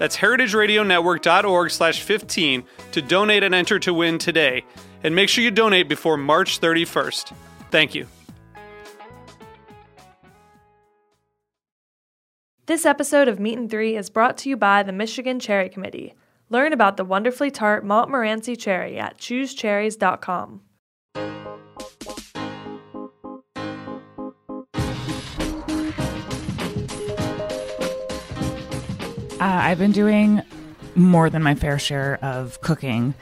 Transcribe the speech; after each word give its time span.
That's 0.00 0.16
heritageradionetwork.org 0.16 1.70
slash 1.70 2.00
15 2.00 2.64
to 2.92 3.02
donate 3.02 3.42
and 3.42 3.54
enter 3.54 3.78
to 3.80 3.92
win 3.92 4.16
today. 4.16 4.64
And 5.04 5.14
make 5.14 5.28
sure 5.28 5.44
you 5.44 5.50
donate 5.50 5.90
before 5.90 6.16
March 6.16 6.58
31st. 6.58 7.34
Thank 7.70 7.94
you. 7.94 8.06
This 12.64 12.86
episode 12.86 13.28
of 13.28 13.38
Meat 13.38 13.58
and 13.58 13.70
Three 13.70 13.94
is 13.94 14.08
brought 14.08 14.38
to 14.38 14.48
you 14.48 14.56
by 14.56 14.82
the 14.82 14.92
Michigan 14.92 15.38
Cherry 15.38 15.68
Committee. 15.68 16.14
Learn 16.48 16.72
about 16.72 16.96
the 16.96 17.04
wonderfully 17.04 17.50
tart 17.50 17.84
Montmorency 17.84 18.56
cherry 18.56 18.98
at 18.98 19.18
choosecherries.com. 19.18 20.62
I've 29.40 29.78
been 29.78 29.92
doing 29.92 30.42
more 30.94 31.30
than 31.30 31.42
my 31.42 31.54
fair 31.54 31.78
share 31.78 32.18
of 32.22 32.60
cooking 32.60 33.14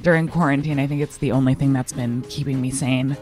during 0.00 0.28
quarantine. 0.28 0.78
I 0.78 0.86
think 0.86 1.02
it's 1.02 1.18
the 1.18 1.32
only 1.32 1.54
thing 1.54 1.72
that's 1.72 1.92
been 1.92 2.22
keeping 2.22 2.60
me 2.60 2.70
sane. 2.70 3.16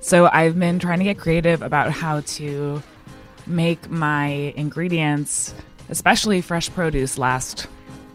So 0.00 0.28
I've 0.32 0.58
been 0.58 0.78
trying 0.78 0.98
to 0.98 1.04
get 1.04 1.18
creative 1.18 1.60
about 1.60 1.90
how 1.90 2.20
to 2.20 2.82
make 3.46 3.90
my 3.90 4.54
ingredients, 4.56 5.54
especially 5.90 6.40
fresh 6.40 6.70
produce, 6.70 7.18
last 7.18 7.66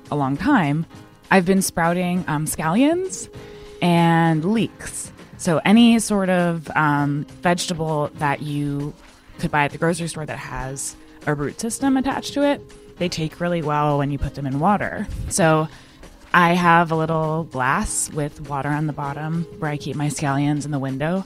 a 0.09 0.15
long 0.15 0.35
time. 0.35 0.85
I've 1.29 1.45
been 1.45 1.61
sprouting 1.61 2.23
um, 2.27 2.45
scallions 2.45 3.29
and 3.81 4.43
leeks. 4.45 5.11
So 5.37 5.59
any 5.65 5.99
sort 5.99 6.29
of 6.29 6.71
um, 6.75 7.25
vegetable 7.41 8.09
that 8.15 8.41
you 8.41 8.95
could 9.37 9.51
buy 9.51 9.65
at 9.65 9.71
the 9.71 9.77
grocery 9.77 10.07
store 10.07 10.25
that 10.25 10.39
has 10.39 10.95
a 11.27 11.35
root 11.35 11.59
system 11.59 11.97
attached 11.97 12.33
to 12.33 12.43
it, 12.43 12.61
they 12.97 13.09
take 13.09 13.39
really 13.39 13.61
well 13.61 13.97
when 13.97 14.11
you 14.11 14.17
put 14.17 14.35
them 14.35 14.45
in 14.45 14.59
water. 14.59 15.07
So 15.29 15.67
I 16.33 16.53
have 16.53 16.91
a 16.91 16.95
little 16.95 17.45
glass 17.45 18.11
with 18.11 18.49
water 18.49 18.69
on 18.69 18.87
the 18.87 18.93
bottom 18.93 19.43
where 19.59 19.71
I 19.71 19.77
keep 19.77 19.95
my 19.95 20.07
scallions 20.07 20.65
in 20.65 20.71
the 20.71 20.79
window. 20.79 21.25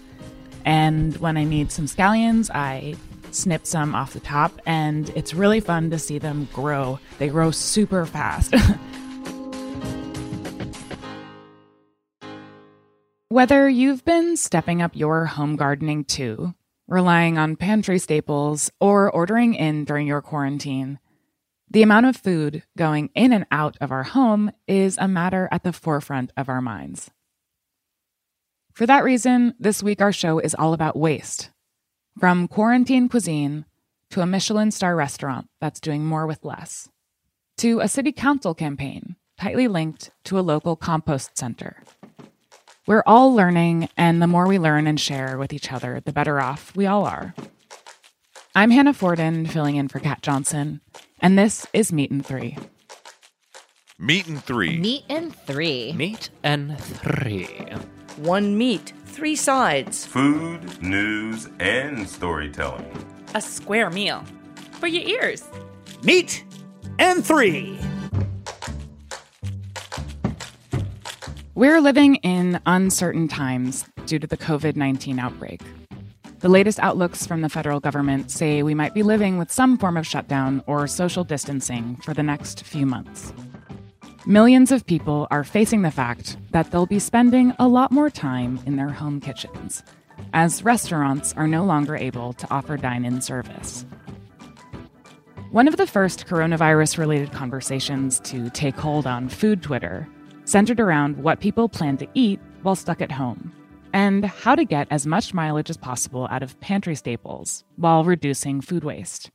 And 0.65 1.17
when 1.17 1.37
I 1.37 1.45
need 1.45 1.71
some 1.71 1.85
scallions, 1.85 2.49
I 2.53 2.95
snip 3.31 3.65
some 3.65 3.95
off 3.95 4.13
the 4.13 4.19
top, 4.19 4.61
and 4.65 5.09
it's 5.15 5.33
really 5.33 5.61
fun 5.61 5.89
to 5.91 5.99
see 5.99 6.19
them 6.19 6.47
grow. 6.53 6.99
They 7.17 7.29
grow 7.29 7.51
super 7.51 8.05
fast. 8.05 8.53
Whether 13.29 13.69
you've 13.69 14.03
been 14.05 14.37
stepping 14.37 14.81
up 14.81 14.95
your 14.95 15.25
home 15.25 15.55
gardening 15.55 16.03
too, 16.03 16.55
relying 16.87 17.37
on 17.37 17.55
pantry 17.55 17.99
staples, 17.99 18.71
or 18.79 19.11
ordering 19.11 19.53
in 19.53 19.85
during 19.85 20.07
your 20.07 20.21
quarantine, 20.21 20.97
the 21.71 21.83
amount 21.83 22.07
of 22.07 22.17
food 22.17 22.63
going 22.77 23.09
in 23.13 23.31
and 23.31 23.45
out 23.51 23.77
of 23.79 23.91
our 23.91 24.03
home 24.03 24.51
is 24.67 24.97
a 24.97 25.07
matter 25.07 25.47
at 25.51 25.63
the 25.63 25.73
forefront 25.73 26.31
of 26.35 26.49
our 26.49 26.61
minds. 26.61 27.11
For 28.73 28.85
that 28.85 29.03
reason, 29.03 29.53
this 29.59 29.83
week 29.83 30.01
our 30.01 30.11
show 30.11 30.39
is 30.39 30.55
all 30.55 30.73
about 30.73 30.97
waste. 30.97 31.51
From 32.19 32.47
quarantine 32.47 33.07
cuisine 33.07 33.65
to 34.09 34.21
a 34.21 34.25
Michelin 34.25 34.71
star 34.71 34.95
restaurant 34.95 35.47
that's 35.61 35.79
doing 35.79 36.05
more 36.05 36.25
with 36.25 36.43
less, 36.43 36.89
to 37.57 37.81
a 37.81 37.87
city 37.87 38.11
council 38.11 38.55
campaign 38.55 39.15
tightly 39.37 39.67
linked 39.67 40.11
to 40.25 40.39
a 40.39 40.41
local 40.41 40.75
compost 40.75 41.37
center. 41.37 41.83
We're 42.87 43.03
all 43.05 43.33
learning, 43.33 43.89
and 43.95 44.21
the 44.21 44.27
more 44.27 44.47
we 44.47 44.57
learn 44.57 44.87
and 44.87 44.99
share 44.99 45.37
with 45.37 45.53
each 45.53 45.71
other, 45.71 46.01
the 46.03 46.11
better 46.11 46.41
off 46.41 46.75
we 46.75 46.87
all 46.87 47.05
are. 47.05 47.35
I'm 48.55 48.71
Hannah 48.71 48.93
Forden, 48.93 49.45
filling 49.45 49.75
in 49.75 49.87
for 49.87 49.99
Kat 49.99 50.21
Johnson, 50.21 50.81
and 51.21 51.37
this 51.37 51.65
is 51.73 51.91
Meat 51.91 52.11
and 52.11 52.25
Three. 52.25 52.57
Meat 53.97 54.27
and 54.27 54.43
Three. 54.43 54.77
Meat 54.79 55.03
and 55.09 55.35
three. 55.35 55.93
Meat 55.93 56.29
and 56.43 56.79
three. 56.79 57.47
One 58.17 58.57
meat, 58.57 58.93
three 59.05 59.35
sides. 59.35 60.05
Food, 60.05 60.81
news, 60.81 61.49
and 61.59 62.07
storytelling. 62.07 62.85
A 63.35 63.41
square 63.41 63.89
meal. 63.89 64.23
For 64.79 64.87
your 64.87 65.03
ears. 65.03 65.43
Meat 66.03 66.45
and 66.97 67.25
three. 67.25 67.77
We're 71.55 71.81
living 71.81 72.15
in 72.17 72.61
uncertain 72.65 73.27
times 73.27 73.83
due 74.05 74.19
to 74.19 74.27
the 74.27 74.37
COVID 74.37 74.77
19 74.77 75.19
outbreak. 75.19 75.61
The 76.39 76.47
latest 76.47 76.79
outlooks 76.79 77.27
from 77.27 77.41
the 77.41 77.49
federal 77.49 77.81
government 77.81 78.31
say 78.31 78.63
we 78.63 78.73
might 78.73 78.93
be 78.93 79.03
living 79.03 79.37
with 79.37 79.51
some 79.51 79.77
form 79.77 79.97
of 79.97 80.07
shutdown 80.07 80.63
or 80.67 80.87
social 80.87 81.25
distancing 81.25 81.97
for 81.97 82.13
the 82.13 82.23
next 82.23 82.63
few 82.63 82.85
months. 82.85 83.33
Millions 84.25 84.71
of 84.71 84.85
people 84.85 85.27
are 85.31 85.43
facing 85.43 85.81
the 85.81 85.91
fact 85.91 86.37
that 86.51 86.71
they'll 86.71 86.85
be 86.85 86.97
spending 86.97 87.53
a 87.59 87.67
lot 87.67 87.91
more 87.91 88.09
time 88.09 88.57
in 88.65 88.77
their 88.77 88.87
home 88.87 89.19
kitchens, 89.19 89.83
as 90.31 90.63
restaurants 90.63 91.33
are 91.33 91.47
no 91.47 91.65
longer 91.65 91.97
able 91.97 92.31
to 92.31 92.47
offer 92.49 92.77
dine 92.77 93.03
in 93.03 93.19
service. 93.19 93.85
One 95.51 95.67
of 95.67 95.75
the 95.75 95.87
first 95.87 96.25
coronavirus 96.25 96.97
related 96.97 97.33
conversations 97.33 98.21
to 98.21 98.49
take 98.51 98.75
hold 98.75 99.05
on 99.05 99.27
food 99.27 99.61
Twitter 99.61 100.07
centered 100.45 100.79
around 100.79 101.17
what 101.17 101.41
people 101.41 101.67
plan 101.67 101.97
to 101.97 102.07
eat 102.13 102.39
while 102.61 102.77
stuck 102.77 103.01
at 103.01 103.11
home 103.11 103.51
and 103.93 104.25
how 104.25 104.55
to 104.55 104.65
get 104.65 104.87
as 104.91 105.05
much 105.07 105.33
mileage 105.33 105.69
as 105.69 105.77
possible 105.77 106.27
out 106.31 106.43
of 106.43 106.59
pantry 106.59 106.95
staples 106.95 107.63
while 107.75 108.03
reducing 108.03 108.61
food 108.61 108.83
waste. 108.83 109.31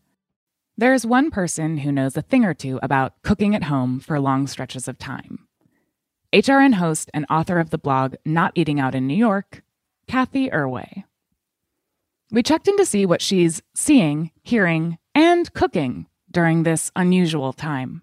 There's 0.77 1.07
one 1.07 1.31
person 1.31 1.79
who 1.79 1.93
knows 1.93 2.17
a 2.17 2.23
thing 2.23 2.45
or 2.45 2.55
two 2.55 2.81
about 2.83 3.23
cooking 3.23 3.55
at 3.55 3.65
home 3.65 4.01
for 4.01 4.19
long 4.19 4.47
stretches 4.47 4.89
of 4.89 4.99
time. 4.99 5.47
HRN 6.33 6.75
host 6.75 7.11
and 7.15 7.27
author 7.31 7.61
of 7.61 7.71
the 7.71 7.79
blog 7.79 8.17
Not 8.25 8.53
Eating 8.57 8.81
Out 8.81 8.95
in 8.95 9.07
New 9.07 9.15
York, 9.15 9.63
Cathy 10.09 10.51
Erway. 10.51 11.05
We 12.33 12.43
checked 12.43 12.67
in 12.67 12.77
to 12.79 12.85
see 12.85 13.07
what 13.07 13.23
she's 13.23 13.63
seeing, 13.75 14.33
hearing, 14.43 14.99
and 15.15 15.53
cooking 15.53 16.07
during 16.31 16.65
this 16.65 16.91
unusual 16.97 17.53
time. 17.53 18.03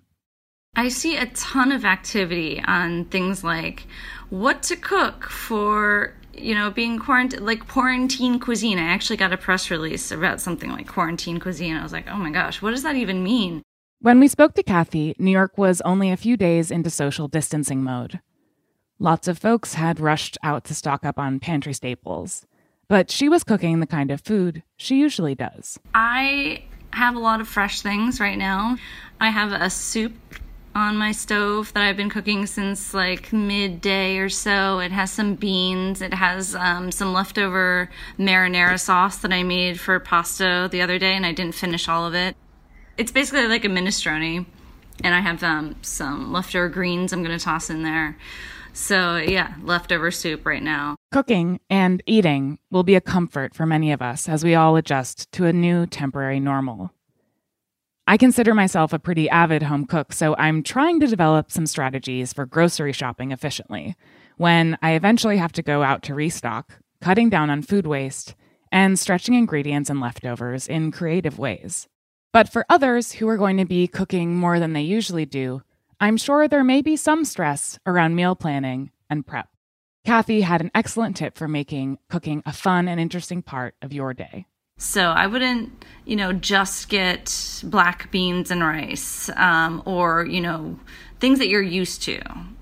I 0.73 0.87
see 0.87 1.17
a 1.17 1.25
ton 1.25 1.73
of 1.73 1.83
activity 1.83 2.63
on 2.65 3.05
things 3.05 3.43
like 3.43 3.85
what 4.29 4.63
to 4.63 4.77
cook 4.77 5.25
for 5.29 6.15
you 6.41 6.55
know, 6.55 6.71
being 6.71 6.99
quarantine, 6.99 7.45
like 7.45 7.67
quarantine 7.67 8.39
cuisine. 8.39 8.77
I 8.77 8.83
actually 8.83 9.17
got 9.17 9.33
a 9.33 9.37
press 9.37 9.69
release 9.69 10.11
about 10.11 10.41
something 10.41 10.71
like 10.71 10.87
quarantine 10.87 11.39
cuisine. 11.39 11.75
I 11.75 11.83
was 11.83 11.93
like, 11.93 12.07
oh 12.09 12.17
my 12.17 12.31
gosh, 12.31 12.61
what 12.61 12.71
does 12.71 12.83
that 12.83 12.95
even 12.95 13.23
mean? 13.23 13.61
When 13.99 14.19
we 14.19 14.27
spoke 14.27 14.55
to 14.55 14.63
Cathy, 14.63 15.15
New 15.19 15.31
York 15.31 15.57
was 15.57 15.79
only 15.81 16.11
a 16.11 16.17
few 16.17 16.35
days 16.35 16.71
into 16.71 16.89
social 16.89 17.27
distancing 17.27 17.83
mode. 17.83 18.19
Lots 18.97 19.27
of 19.27 19.37
folks 19.37 19.75
had 19.75 19.99
rushed 19.99 20.37
out 20.43 20.63
to 20.65 20.75
stock 20.75 21.05
up 21.05 21.19
on 21.19 21.39
pantry 21.39 21.73
staples, 21.73 22.45
but 22.87 23.11
she 23.11 23.29
was 23.29 23.43
cooking 23.43 23.79
the 23.79 23.87
kind 23.87 24.11
of 24.11 24.21
food 24.21 24.63
she 24.75 24.99
usually 24.99 25.35
does. 25.35 25.79
I 25.93 26.63
have 26.93 27.15
a 27.15 27.19
lot 27.19 27.41
of 27.41 27.47
fresh 27.47 27.81
things 27.81 28.19
right 28.19 28.37
now. 28.37 28.77
I 29.19 29.29
have 29.29 29.51
a 29.51 29.69
soup 29.69 30.13
on 30.73 30.97
my 30.97 31.11
stove 31.11 31.73
that 31.73 31.83
I've 31.83 31.97
been 31.97 32.09
cooking 32.09 32.45
since 32.45 32.93
like 32.93 33.33
midday 33.33 34.17
or 34.17 34.29
so. 34.29 34.79
It 34.79 34.91
has 34.91 35.11
some 35.11 35.35
beans. 35.35 36.01
It 36.01 36.13
has 36.13 36.55
um, 36.55 36.91
some 36.91 37.13
leftover 37.13 37.89
marinara 38.17 38.79
sauce 38.79 39.17
that 39.17 39.33
I 39.33 39.43
made 39.43 39.79
for 39.79 39.99
pasta 39.99 40.69
the 40.71 40.81
other 40.81 40.97
day, 40.97 41.13
and 41.13 41.25
I 41.25 41.31
didn't 41.33 41.55
finish 41.55 41.87
all 41.87 42.05
of 42.05 42.15
it. 42.15 42.35
It's 42.97 43.11
basically 43.11 43.47
like 43.47 43.65
a 43.65 43.69
minestrone, 43.69 44.45
and 45.03 45.15
I 45.15 45.19
have 45.19 45.43
um, 45.43 45.75
some 45.81 46.31
leftover 46.31 46.69
greens 46.69 47.13
I'm 47.13 47.23
going 47.23 47.37
to 47.37 47.43
toss 47.43 47.69
in 47.69 47.83
there. 47.83 48.17
So, 48.73 49.17
yeah, 49.17 49.55
leftover 49.61 50.11
soup 50.11 50.45
right 50.45 50.63
now. 50.63 50.95
Cooking 51.11 51.59
and 51.69 52.01
eating 52.05 52.57
will 52.69 52.83
be 52.83 52.95
a 52.95 53.01
comfort 53.01 53.53
for 53.53 53.65
many 53.65 53.91
of 53.91 54.01
us 54.01 54.29
as 54.29 54.45
we 54.45 54.55
all 54.55 54.77
adjust 54.77 55.29
to 55.33 55.45
a 55.45 55.51
new 55.53 55.85
temporary 55.85 56.39
normal. 56.39 56.91
I 58.07 58.17
consider 58.17 58.53
myself 58.53 58.93
a 58.93 58.99
pretty 58.99 59.29
avid 59.29 59.63
home 59.63 59.85
cook, 59.85 60.11
so 60.11 60.35
I'm 60.37 60.63
trying 60.63 60.99
to 60.99 61.07
develop 61.07 61.51
some 61.51 61.65
strategies 61.65 62.33
for 62.33 62.45
grocery 62.45 62.93
shopping 62.93 63.31
efficiently 63.31 63.95
when 64.37 64.77
I 64.81 64.93
eventually 64.93 65.37
have 65.37 65.51
to 65.53 65.61
go 65.61 65.83
out 65.83 66.01
to 66.03 66.15
restock, 66.15 66.79
cutting 66.99 67.29
down 67.29 67.49
on 67.49 67.61
food 67.61 67.85
waste, 67.85 68.35
and 68.71 68.97
stretching 68.97 69.35
ingredients 69.35 69.89
and 69.89 69.99
leftovers 69.99 70.67
in 70.67 70.91
creative 70.91 71.37
ways. 71.37 71.87
But 72.33 72.49
for 72.49 72.65
others 72.69 73.13
who 73.13 73.27
are 73.27 73.37
going 73.37 73.57
to 73.57 73.65
be 73.65 73.87
cooking 73.87 74.35
more 74.35 74.59
than 74.59 74.73
they 74.73 74.81
usually 74.81 75.25
do, 75.25 75.61
I'm 75.99 76.17
sure 76.17 76.47
there 76.47 76.63
may 76.63 76.81
be 76.81 76.95
some 76.95 77.23
stress 77.23 77.77
around 77.85 78.15
meal 78.15 78.35
planning 78.35 78.91
and 79.09 79.27
prep. 79.27 79.49
Cathy 80.05 80.41
had 80.41 80.61
an 80.61 80.71
excellent 80.73 81.15
tip 81.15 81.37
for 81.37 81.47
making 81.47 81.99
cooking 82.09 82.41
a 82.45 82.53
fun 82.53 82.87
and 82.87 82.99
interesting 82.99 83.43
part 83.43 83.75
of 83.81 83.93
your 83.93 84.13
day. 84.13 84.47
So 84.81 85.11
I 85.11 85.27
wouldn't, 85.27 85.85
you 86.05 86.15
know, 86.15 86.33
just 86.33 86.89
get 86.89 87.61
black 87.63 88.09
beans 88.09 88.49
and 88.49 88.61
rice 88.63 89.29
um, 89.35 89.83
or, 89.85 90.25
you 90.25 90.41
know, 90.41 90.79
things 91.19 91.37
that 91.37 91.49
you're 91.49 91.61
used 91.61 92.01
to, 92.03 92.19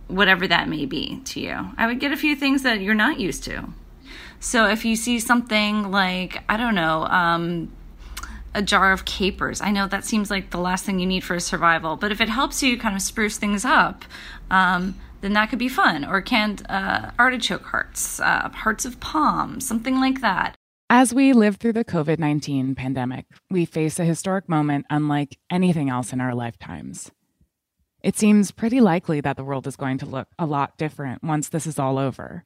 whatever 0.10 0.46
that 0.46 0.68
may 0.68 0.86
be 0.86 1.22
to 1.24 1.40
you. 1.40 1.72
I 1.78 1.88
would 1.88 2.02
get 2.02 2.12
a 2.12 2.18
few 2.18 2.36
things 2.36 2.64
that 2.64 2.82
you're 2.82 2.94
not 2.94 3.22
used 3.22 3.46
to. 3.46 3.70
So 4.42 4.68
if 4.68 4.84
you 4.84 4.98
see 4.98 5.22
something 5.22 5.92
like, 5.92 6.44
I 6.50 6.58
don't 6.58 6.76
know, 6.76 7.06
um, 7.06 7.72
a 8.54 8.62
jar 8.62 8.92
of 8.92 9.06
capers. 9.06 9.62
I 9.62 9.72
know 9.72 9.88
that 9.88 10.04
seems 10.04 10.30
like 10.30 10.50
the 10.50 10.58
last 10.58 10.84
thing 10.84 11.00
you 11.00 11.08
need 11.08 11.24
for 11.24 11.40
survival, 11.40 11.96
but 11.96 12.12
if 12.12 12.20
it 12.20 12.28
helps 12.28 12.62
you 12.62 12.78
kind 12.78 12.98
of 12.98 13.02
spruce 13.02 13.38
things 13.38 13.64
up, 13.64 14.04
um, 14.52 15.00
then 15.22 15.32
that 15.34 15.50
could 15.50 15.60
be 15.60 15.70
fun. 15.70 16.04
Or 16.04 16.20
canned 16.22 16.66
uh, 16.68 17.12
artichoke 17.18 17.64
hearts, 17.64 18.20
uh, 18.20 18.50
hearts 18.50 18.84
of 18.84 19.00
palm, 19.00 19.62
something 19.62 20.02
like 20.02 20.20
that. 20.20 20.59
As 20.92 21.14
we 21.14 21.34
live 21.34 21.58
through 21.58 21.74
the 21.74 21.86
COVID 21.86 22.18
19 22.18 22.74
pandemic, 22.74 23.28
we 23.52 23.64
face 23.64 24.00
a 24.00 24.06
historic 24.06 24.50
moment 24.50 24.88
unlike 24.90 25.38
anything 25.48 25.88
else 25.88 26.12
in 26.12 26.20
our 26.20 26.34
lifetimes. 26.34 27.12
It 28.02 28.18
seems 28.18 28.50
pretty 28.50 28.82
likely 28.82 29.22
that 29.22 29.38
the 29.38 29.44
world 29.44 29.68
is 29.68 29.76
going 29.76 30.00
to 30.00 30.08
look 30.08 30.30
a 30.40 30.48
lot 30.48 30.80
different 30.80 31.24
once 31.24 31.48
this 31.48 31.68
is 31.68 31.78
all 31.78 32.00
over. 32.00 32.44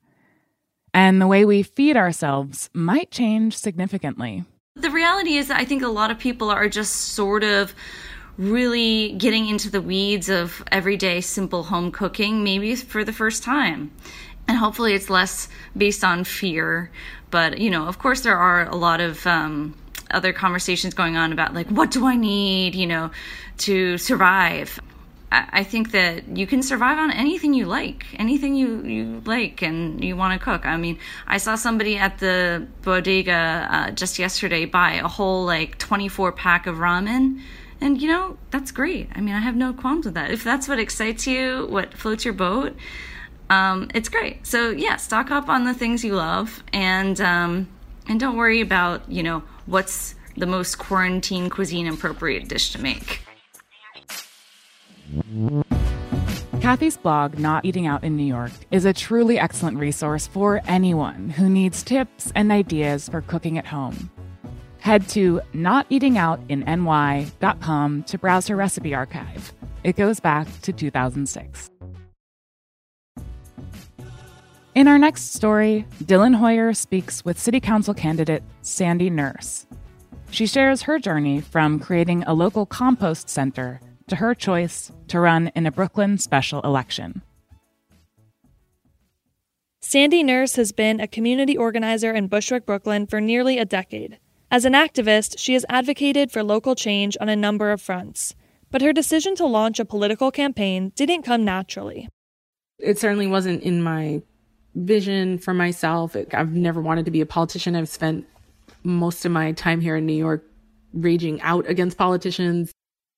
And 0.94 1.22
the 1.22 1.28
way 1.28 1.46
we 1.46 1.64
feed 1.64 1.96
ourselves 1.96 2.70
might 2.74 3.12
change 3.12 3.58
significantly. 3.58 4.44
The 4.76 4.92
reality 4.92 5.38
is, 5.38 5.48
that 5.48 5.62
I 5.62 5.64
think 5.64 5.82
a 5.82 5.88
lot 5.88 6.12
of 6.12 6.20
people 6.20 6.50
are 6.50 6.68
just 6.68 7.14
sort 7.14 7.46
of 7.46 7.74
really 8.38 9.14
getting 9.14 9.48
into 9.48 9.70
the 9.70 9.82
weeds 9.82 10.28
of 10.28 10.62
everyday 10.70 11.22
simple 11.22 11.64
home 11.64 11.92
cooking, 11.92 12.44
maybe 12.44 12.76
for 12.76 13.06
the 13.06 13.14
first 13.14 13.42
time. 13.42 13.92
And 14.48 14.58
hopefully 14.58 14.94
it's 14.94 15.10
less 15.10 15.48
based 15.76 16.04
on 16.04 16.24
fear. 16.24 16.90
But, 17.32 17.60
you 17.60 17.70
know, 17.70 17.88
of 17.88 18.00
course, 18.00 18.22
there 18.22 18.38
are 18.38 18.68
a 18.68 18.76
lot 18.76 19.02
of 19.02 19.26
um, 19.26 19.76
other 20.12 20.34
conversations 20.34 20.94
going 20.94 21.16
on 21.16 21.32
about, 21.32 21.54
like, 21.54 21.68
what 21.68 21.92
do 21.92 22.06
I 22.06 22.16
need, 22.16 22.76
you 22.76 22.88
know, 22.88 23.12
to 23.60 23.98
survive? 23.98 24.80
I 25.34 25.64
think 25.64 25.92
that 25.92 26.38
you 26.38 26.46
can 26.46 26.62
survive 26.62 27.00
on 27.00 27.10
anything 27.10 27.56
you 27.56 27.66
like, 27.66 28.06
anything 28.20 28.56
you, 28.56 28.84
you 28.84 29.24
like 29.26 29.64
and 29.64 30.04
you 30.04 30.16
want 30.16 30.40
to 30.40 30.44
cook. 30.44 30.68
I 30.68 30.78
mean, 30.78 31.00
I 31.26 31.38
saw 31.38 31.56
somebody 31.56 31.98
at 31.98 32.20
the 32.20 32.68
bodega 32.84 33.68
uh, 33.70 33.92
just 33.92 34.20
yesterday 34.20 34.66
buy 34.66 34.94
a 34.94 35.08
whole 35.08 35.44
like 35.44 35.80
24 35.80 36.34
pack 36.34 36.68
of 36.68 36.76
ramen. 36.76 37.42
And 37.82 38.00
you 38.00 38.10
know, 38.10 38.38
that's 38.52 38.72
great. 38.72 39.10
I 39.16 39.22
mean, 39.22 39.34
I 39.34 39.40
have 39.40 39.56
no 39.56 39.74
qualms 39.74 40.06
with 40.06 40.14
that. 40.14 40.30
If 40.30 40.44
that's 40.44 40.68
what 40.68 40.78
excites 40.78 41.26
you, 41.26 41.66
what 41.68 41.96
floats 41.96 42.26
your 42.26 42.36
boat, 42.36 42.76
um, 43.50 43.90
it's 43.94 44.10
great. 44.10 44.46
So 44.46 44.70
yeah, 44.70 44.98
stock 44.98 45.32
up 45.32 45.50
on 45.50 45.66
the 45.66 45.74
things 45.74 46.04
you 46.04 46.16
love 46.16 46.64
and, 46.72 47.20
um, 47.22 47.68
and 48.08 48.20
don't 48.20 48.38
worry 48.38 48.62
about, 48.62 49.10
you 49.10 49.24
know, 49.24 49.42
what's 49.66 50.14
the 50.36 50.46
most 50.46 50.78
quarantine 50.78 51.50
cuisine 51.50 51.88
appropriate 51.88 52.48
dish 52.48 52.72
to 52.74 52.82
make. 52.82 53.22
Cathy's 56.62 56.98
blog, 56.98 57.38
Not 57.38 57.66
Eating 57.66 57.86
Out 57.88 58.06
in 58.06 58.16
New 58.16 58.24
York, 58.24 58.52
is 58.72 58.86
a 58.86 58.94
truly 58.94 59.38
excellent 59.38 59.78
resource 59.78 60.26
for 60.28 60.62
anyone 60.66 61.30
who 61.30 61.50
needs 61.50 61.84
tips 61.84 62.32
and 62.36 62.50
ideas 62.52 63.10
for 63.10 63.22
cooking 63.22 63.58
at 63.58 63.66
home. 63.66 64.10
Head 64.80 65.10
to 65.10 65.42
noteatingoutinny.com 65.54 68.04
to 68.04 68.18
browse 68.18 68.48
her 68.48 68.56
recipe 68.56 68.96
archive. 68.96 69.54
It 69.84 69.98
goes 69.98 70.22
back 70.22 70.48
to 70.62 70.74
2006. 70.74 71.73
In 74.76 74.88
our 74.88 74.98
next 74.98 75.36
story, 75.36 75.86
Dylan 76.04 76.36
Hoyer 76.36 76.74
speaks 76.74 77.24
with 77.24 77.40
City 77.40 77.60
Council 77.60 77.94
candidate 77.94 78.42
Sandy 78.64 79.08
Nurse. 79.08 79.68
She 80.32 80.48
shares 80.48 80.82
her 80.84 80.98
journey 80.98 81.42
from 81.42 81.80
creating 81.80 82.24
a 82.24 82.34
local 82.34 82.66
compost 82.66 83.30
center 83.30 83.80
to 84.08 84.16
her 84.16 84.34
choice 84.34 84.92
to 85.10 85.20
run 85.20 85.52
in 85.54 85.68
a 85.68 85.72
Brooklyn 85.72 86.18
special 86.18 86.60
election. 86.62 87.22
Sandy 89.80 90.24
Nurse 90.24 90.56
has 90.56 90.72
been 90.72 91.00
a 91.00 91.08
community 91.08 91.56
organizer 91.56 92.12
in 92.12 92.28
Bushwick, 92.28 92.66
Brooklyn 92.66 93.06
for 93.06 93.22
nearly 93.22 93.60
a 93.60 93.66
decade. 93.66 94.18
As 94.50 94.66
an 94.66 94.74
activist, 94.74 95.36
she 95.38 95.54
has 95.54 95.68
advocated 95.70 96.32
for 96.32 96.42
local 96.42 96.74
change 96.74 97.16
on 97.22 97.30
a 97.30 97.36
number 97.36 97.72
of 97.72 97.80
fronts, 97.80 98.34
but 98.72 98.82
her 98.82 98.92
decision 98.92 99.36
to 99.36 99.46
launch 99.46 99.80
a 99.80 99.86
political 99.86 100.32
campaign 100.32 100.92
didn't 100.96 101.22
come 101.22 101.46
naturally. 101.46 102.10
It 102.80 102.98
certainly 102.98 103.28
wasn't 103.28 103.62
in 103.62 103.84
my 103.84 104.24
vision 104.76 105.38
for 105.38 105.54
myself. 105.54 106.16
I've 106.34 106.54
never 106.54 106.82
wanted 106.82 107.06
to 107.06 107.12
be 107.12 107.22
a 107.22 107.26
politician. 107.26 107.76
I've 107.76 107.90
spent 107.90 108.26
most 108.84 109.26
of 109.26 109.32
my 109.32 109.52
time 109.54 109.82
here 109.82 109.96
in 109.96 110.06
New 110.06 110.14
York 110.14 110.44
raging 110.94 111.42
out 111.42 111.68
against 111.70 111.98
politicians. 111.98 112.72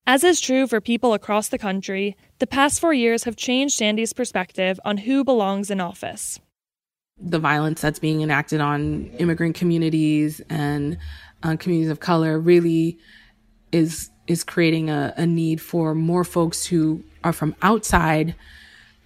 As 0.08 0.24
is 0.24 0.40
true 0.40 0.68
for 0.68 0.80
people 0.80 1.14
across 1.14 1.50
the 1.50 1.58
country, 1.58 2.16
the 2.40 2.48
past 2.48 2.80
four 2.80 2.94
years 2.94 3.24
have 3.24 3.36
changed 3.36 3.76
Sandy's 3.76 4.14
perspective 4.14 4.80
on 4.86 4.98
who 4.98 5.24
belongs 5.24 5.72
in 5.72 5.82
office. 5.82 6.40
The 7.20 7.40
violence 7.40 7.82
that's 7.82 7.98
being 7.98 8.22
enacted 8.22 8.62
on 8.62 9.06
immigrant 9.18 9.56
communities 9.56 10.42
and 10.50 10.98
uh, 11.42 11.56
communities 11.56 11.90
of 11.90 12.00
color 12.00 12.40
really 12.40 13.00
is 13.72 14.10
is 14.28 14.44
creating 14.44 14.90
a, 14.90 15.14
a, 15.18 15.26
need 15.26 15.62
for 15.62 15.94
more 15.94 16.24
folks 16.24 16.66
who 16.66 17.04
are 17.24 17.32
from 17.32 17.56
outside 17.62 18.34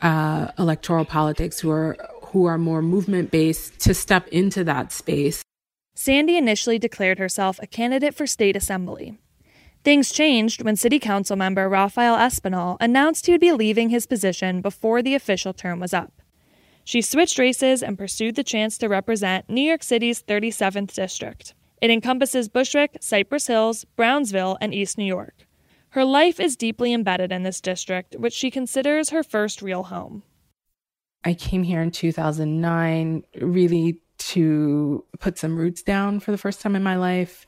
uh, 0.01 0.47
electoral 0.57 1.03
politics, 1.03 1.59
who 1.59 1.69
are 1.69 1.97
who 2.31 2.45
are 2.45 2.57
more 2.57 2.81
movement 2.81 3.31
based, 3.31 3.79
to 3.79 3.93
step 3.93 4.27
into 4.29 4.63
that 4.63 4.91
space. 4.91 5.41
Sandy 5.95 6.37
initially 6.37 6.79
declared 6.79 7.19
herself 7.19 7.59
a 7.61 7.67
candidate 7.67 8.15
for 8.15 8.25
state 8.25 8.55
assembly. 8.55 9.17
Things 9.83 10.11
changed 10.11 10.61
when 10.63 10.75
City 10.75 10.99
Council 10.99 11.35
member 11.35 11.69
Rafael 11.69 12.17
Espinal 12.17 12.77
announced 12.79 13.25
he 13.25 13.31
would 13.31 13.41
be 13.41 13.51
leaving 13.51 13.89
his 13.89 14.05
position 14.05 14.61
before 14.61 15.01
the 15.01 15.15
official 15.15 15.53
term 15.53 15.79
was 15.79 15.93
up. 15.93 16.21
She 16.83 17.01
switched 17.01 17.37
races 17.37 17.83
and 17.83 17.97
pursued 17.97 18.35
the 18.35 18.43
chance 18.43 18.77
to 18.77 18.89
represent 18.89 19.49
New 19.49 19.61
York 19.61 19.83
City's 19.83 20.23
37th 20.23 20.93
district. 20.93 21.53
It 21.81 21.91
encompasses 21.91 22.49
Bushwick, 22.49 22.97
Cypress 22.99 23.47
Hills, 23.47 23.85
Brownsville, 23.95 24.57
and 24.59 24.73
East 24.73 24.97
New 24.97 25.05
York. 25.05 25.47
Her 25.91 26.03
life 26.03 26.39
is 26.39 26.55
deeply 26.55 26.93
embedded 26.93 27.31
in 27.31 27.43
this 27.43 27.61
district, 27.61 28.15
which 28.15 28.33
she 28.33 28.51
considers 28.51 29.09
her 29.09 29.23
first 29.23 29.61
real 29.61 29.83
home. 29.83 30.23
I 31.23 31.33
came 31.33 31.63
here 31.63 31.81
in 31.81 31.91
2009 31.91 33.23
really 33.41 34.01
to 34.17 35.05
put 35.19 35.37
some 35.37 35.57
roots 35.57 35.81
down 35.81 36.19
for 36.19 36.31
the 36.31 36.37
first 36.37 36.61
time 36.61 36.75
in 36.75 36.83
my 36.83 36.95
life 36.95 37.45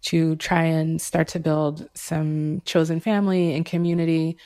to 0.00 0.36
try 0.36 0.62
and 0.64 1.00
start 1.00 1.28
to 1.28 1.40
build 1.40 1.88
some 1.94 2.62
chosen 2.64 3.00
family 3.00 3.54
and 3.54 3.64
community. 3.64 4.36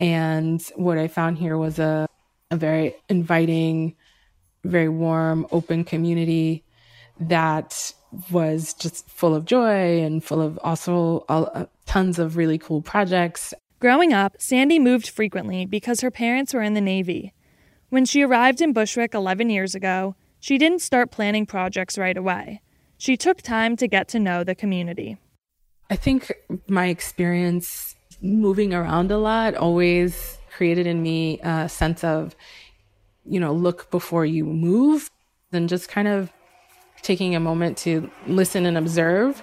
And 0.00 0.62
what 0.76 0.98
I 0.98 1.08
found 1.08 1.38
here 1.38 1.56
was 1.56 1.78
a, 1.78 2.06
a 2.50 2.56
very 2.56 2.94
inviting, 3.08 3.96
very 4.64 4.88
warm, 4.88 5.46
open 5.52 5.84
community 5.84 6.64
that 7.20 7.92
was 8.30 8.74
just 8.74 9.08
full 9.08 9.34
of 9.34 9.44
joy 9.44 10.02
and 10.02 10.22
full 10.22 10.40
of 10.40 10.58
also 10.62 11.24
all, 11.28 11.50
uh, 11.54 11.66
tons 11.86 12.18
of 12.18 12.36
really 12.36 12.58
cool 12.58 12.82
projects. 12.82 13.54
Growing 13.80 14.12
up, 14.12 14.34
Sandy 14.38 14.78
moved 14.78 15.08
frequently 15.08 15.66
because 15.66 16.00
her 16.00 16.10
parents 16.10 16.54
were 16.54 16.62
in 16.62 16.74
the 16.74 16.80
Navy. 16.80 17.33
When 17.94 18.04
she 18.04 18.22
arrived 18.22 18.60
in 18.60 18.72
Bushwick 18.72 19.14
11 19.14 19.50
years 19.50 19.76
ago, 19.76 20.16
she 20.40 20.58
didn't 20.58 20.80
start 20.80 21.12
planning 21.12 21.46
projects 21.46 21.96
right 21.96 22.16
away. 22.16 22.60
She 22.98 23.16
took 23.16 23.40
time 23.40 23.76
to 23.76 23.86
get 23.86 24.08
to 24.08 24.18
know 24.18 24.42
the 24.42 24.56
community. 24.56 25.16
I 25.90 25.94
think 25.94 26.32
my 26.66 26.86
experience 26.86 27.94
moving 28.20 28.74
around 28.74 29.12
a 29.12 29.16
lot 29.16 29.54
always 29.54 30.38
created 30.50 30.88
in 30.88 31.04
me 31.04 31.38
a 31.44 31.68
sense 31.68 32.02
of, 32.02 32.34
you 33.24 33.38
know, 33.38 33.52
look 33.52 33.92
before 33.92 34.26
you 34.26 34.44
move, 34.44 35.08
then 35.52 35.68
just 35.68 35.88
kind 35.88 36.08
of 36.08 36.32
taking 37.02 37.36
a 37.36 37.40
moment 37.40 37.78
to 37.78 38.10
listen 38.26 38.66
and 38.66 38.76
observe. 38.76 39.40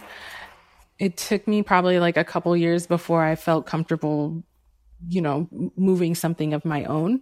It 1.00 1.16
took 1.16 1.48
me 1.48 1.64
probably 1.64 2.00
like 2.00 2.18
a 2.18 2.26
couple 2.26 2.58
years 2.58 2.86
before 2.86 3.24
I 3.24 3.36
felt 3.36 3.66
comfortable, 3.66 4.44
you 5.08 5.22
know, 5.22 5.48
moving 5.78 6.16
something 6.16 6.54
of 6.54 6.66
my 6.66 6.84
own 6.84 7.22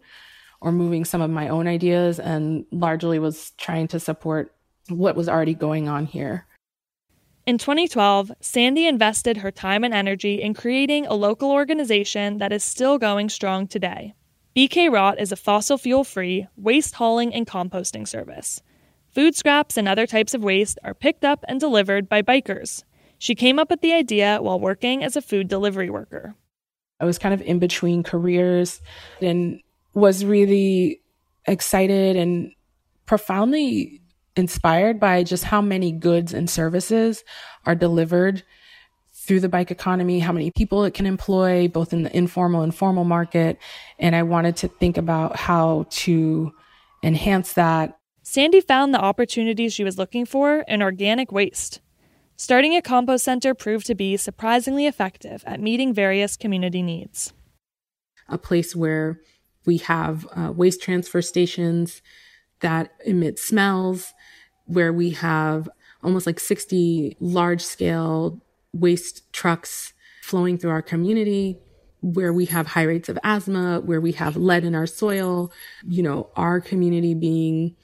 or 0.61 0.71
moving 0.71 1.05
some 1.05 1.21
of 1.21 1.29
my 1.29 1.47
own 1.47 1.67
ideas 1.67 2.19
and 2.19 2.65
largely 2.71 3.19
was 3.19 3.51
trying 3.57 3.87
to 3.89 3.99
support 3.99 4.53
what 4.89 5.15
was 5.15 5.29
already 5.29 5.53
going 5.53 5.87
on 5.87 6.05
here. 6.05 6.45
In 7.45 7.57
2012, 7.57 8.31
Sandy 8.41 8.85
invested 8.85 9.37
her 9.37 9.51
time 9.51 9.83
and 9.83 9.93
energy 9.93 10.41
in 10.41 10.53
creating 10.53 11.07
a 11.07 11.15
local 11.15 11.51
organization 11.51 12.37
that 12.37 12.53
is 12.53 12.63
still 12.63 12.97
going 12.97 13.29
strong 13.29 13.67
today. 13.67 14.13
BK 14.55 14.91
Rot 14.91 15.19
is 15.19 15.31
a 15.31 15.35
fossil 15.35 15.77
fuel 15.77 16.03
free 16.03 16.47
waste 16.57 16.95
hauling 16.95 17.33
and 17.33 17.47
composting 17.47 18.07
service. 18.07 18.61
Food 19.11 19.35
scraps 19.35 19.77
and 19.77 19.87
other 19.87 20.05
types 20.05 20.33
of 20.33 20.43
waste 20.43 20.77
are 20.83 20.93
picked 20.93 21.25
up 21.25 21.43
and 21.47 21.59
delivered 21.59 22.07
by 22.07 22.21
bikers. 22.21 22.83
She 23.17 23.35
came 23.35 23.57
up 23.57 23.69
with 23.69 23.81
the 23.81 23.93
idea 23.93 24.39
while 24.41 24.59
working 24.59 25.03
as 25.03 25.15
a 25.15 25.21
food 25.21 25.47
delivery 25.47 25.89
worker. 25.89 26.35
I 26.99 27.05
was 27.05 27.17
kind 27.17 27.33
of 27.33 27.41
in 27.41 27.59
between 27.59 28.03
careers 28.03 28.81
and 29.21 29.61
was 29.99 30.25
really 30.25 31.01
excited 31.45 32.15
and 32.15 32.51
profoundly 33.05 34.01
inspired 34.35 34.99
by 34.99 35.23
just 35.23 35.43
how 35.43 35.61
many 35.61 35.91
goods 35.91 36.33
and 36.33 36.49
services 36.49 37.23
are 37.65 37.75
delivered 37.75 38.43
through 39.13 39.39
the 39.39 39.49
bike 39.49 39.69
economy, 39.69 40.19
how 40.19 40.31
many 40.31 40.49
people 40.49 40.83
it 40.85 40.93
can 40.93 41.05
employ, 41.05 41.67
both 41.67 41.93
in 41.93 42.03
the 42.03 42.15
informal 42.15 42.61
and 42.61 42.73
formal 42.73 43.03
market. 43.03 43.59
And 43.99 44.15
I 44.15 44.23
wanted 44.23 44.55
to 44.57 44.67
think 44.67 44.97
about 44.97 45.35
how 45.35 45.85
to 45.89 46.51
enhance 47.03 47.53
that. 47.53 47.99
Sandy 48.23 48.61
found 48.61 48.93
the 48.93 48.99
opportunities 48.99 49.73
she 49.73 49.83
was 49.83 49.97
looking 49.97 50.25
for 50.25 50.63
in 50.67 50.81
organic 50.81 51.31
waste. 51.31 51.81
Starting 52.37 52.75
a 52.75 52.81
compost 52.81 53.25
center 53.25 53.53
proved 53.53 53.85
to 53.87 53.95
be 53.95 54.15
surprisingly 54.15 54.87
effective 54.87 55.43
at 55.45 55.59
meeting 55.59 55.93
various 55.93 56.37
community 56.37 56.81
needs. 56.81 57.33
A 58.29 58.37
place 58.37 58.75
where 58.75 59.19
we 59.69 59.77
have 59.77 60.27
uh, 60.35 60.51
waste 60.51 60.81
transfer 60.81 61.21
stations 61.21 62.01
that 62.61 62.91
emit 63.05 63.37
smells, 63.37 64.15
where 64.65 64.91
we 64.91 65.11
have 65.11 65.69
almost 66.01 66.25
like 66.25 66.39
60 66.39 67.15
large 67.19 67.61
scale 67.61 68.41
waste 68.73 69.31
trucks 69.31 69.93
flowing 70.23 70.57
through 70.57 70.71
our 70.71 70.81
community, 70.81 71.59
where 72.01 72.33
we 72.33 72.45
have 72.45 72.65
high 72.65 72.81
rates 72.81 73.09
of 73.09 73.19
asthma, 73.23 73.81
where 73.81 74.01
we 74.01 74.13
have 74.13 74.35
lead 74.35 74.65
in 74.65 74.73
our 74.73 74.87
soil, 74.87 75.51
you 75.87 76.01
know, 76.01 76.31
our 76.35 76.59
community 76.59 77.13
being 77.13 77.75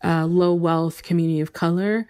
a 0.00 0.26
low 0.26 0.54
wealth 0.54 1.02
community 1.02 1.42
of 1.42 1.52
color, 1.52 2.06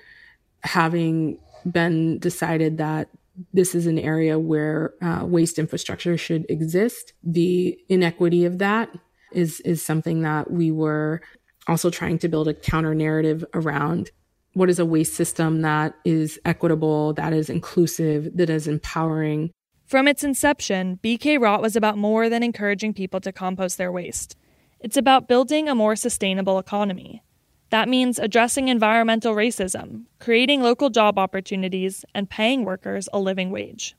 having 0.63 1.41
been 1.69 2.21
decided 2.21 2.79
that 2.79 3.09
this 3.53 3.75
is 3.75 3.89
an 3.89 3.99
area 3.99 4.39
where 4.39 4.95
uh, 5.03 5.25
waste 5.27 5.59
infrastructure 5.59 6.17
should 6.17 6.47
exist. 6.49 7.15
The 7.25 7.77
inequity 7.89 8.45
of 8.45 8.59
that 8.59 8.95
is 9.35 9.61
is 9.61 9.83
something 9.83 10.23
that 10.23 10.51
we 10.51 10.71
were 10.71 11.21
also 11.67 11.91
trying 11.91 12.19
to 12.19 12.29
build 12.29 12.49
a 12.49 12.55
counter 12.55 12.95
narrative 12.95 13.45
around 13.55 14.11
what 14.55 14.71
is 14.71 14.79
a 14.79 14.87
waste 14.87 15.15
system 15.15 15.63
that 15.63 15.95
is 16.05 16.39
equitable, 16.45 17.13
that 17.15 17.33
is 17.33 17.51
inclusive, 17.51 18.37
that 18.37 18.49
is 18.49 18.69
empowering. 18.69 19.51
From 19.87 20.09
its 20.09 20.25
inception, 20.25 20.99
BK 21.03 21.41
Rot 21.41 21.61
was 21.61 21.77
about 21.77 21.99
more 21.99 22.29
than 22.29 22.43
encouraging 22.43 22.95
people 22.95 23.21
to 23.21 23.33
compost 23.33 23.79
their 23.79 23.93
waste. 23.93 24.37
It's 24.81 24.97
about 24.97 25.29
building 25.29 25.69
a 25.69 25.75
more 25.75 25.97
sustainable 25.97 26.59
economy. 26.59 27.23
That 27.71 27.89
means 27.89 28.19
addressing 28.19 28.69
environmental 28.69 29.35
racism, 29.35 30.05
creating 30.21 30.63
local 30.63 30.91
job 30.91 31.19
opportunities, 31.19 32.05
and 32.15 32.31
paying 32.31 32.65
workers 32.65 33.09
a 33.13 33.19
living 33.19 33.51
wage. 33.51 33.97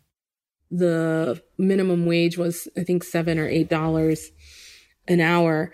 The 0.71 1.41
minimum 1.57 2.05
wage 2.05 2.37
was, 2.37 2.67
I 2.77 2.83
think, 2.83 3.03
seven 3.03 3.37
or 3.37 3.47
eight 3.47 3.69
dollars 3.69 4.31
an 5.07 5.21
hour 5.21 5.73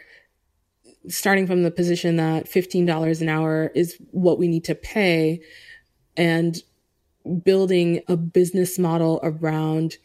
starting 1.08 1.48
from 1.48 1.64
the 1.64 1.72
position 1.72 2.18
that 2.18 2.46
$15 2.46 3.22
an 3.22 3.30
hour 3.30 3.72
is 3.74 3.98
what 4.12 4.38
we 4.38 4.48
need 4.48 4.64
to 4.66 4.76
pay 4.76 5.42
and 6.16 6.62
building 7.44 8.02
a 8.08 8.16
business 8.16 8.78
model 8.78 9.20
around 9.24 9.98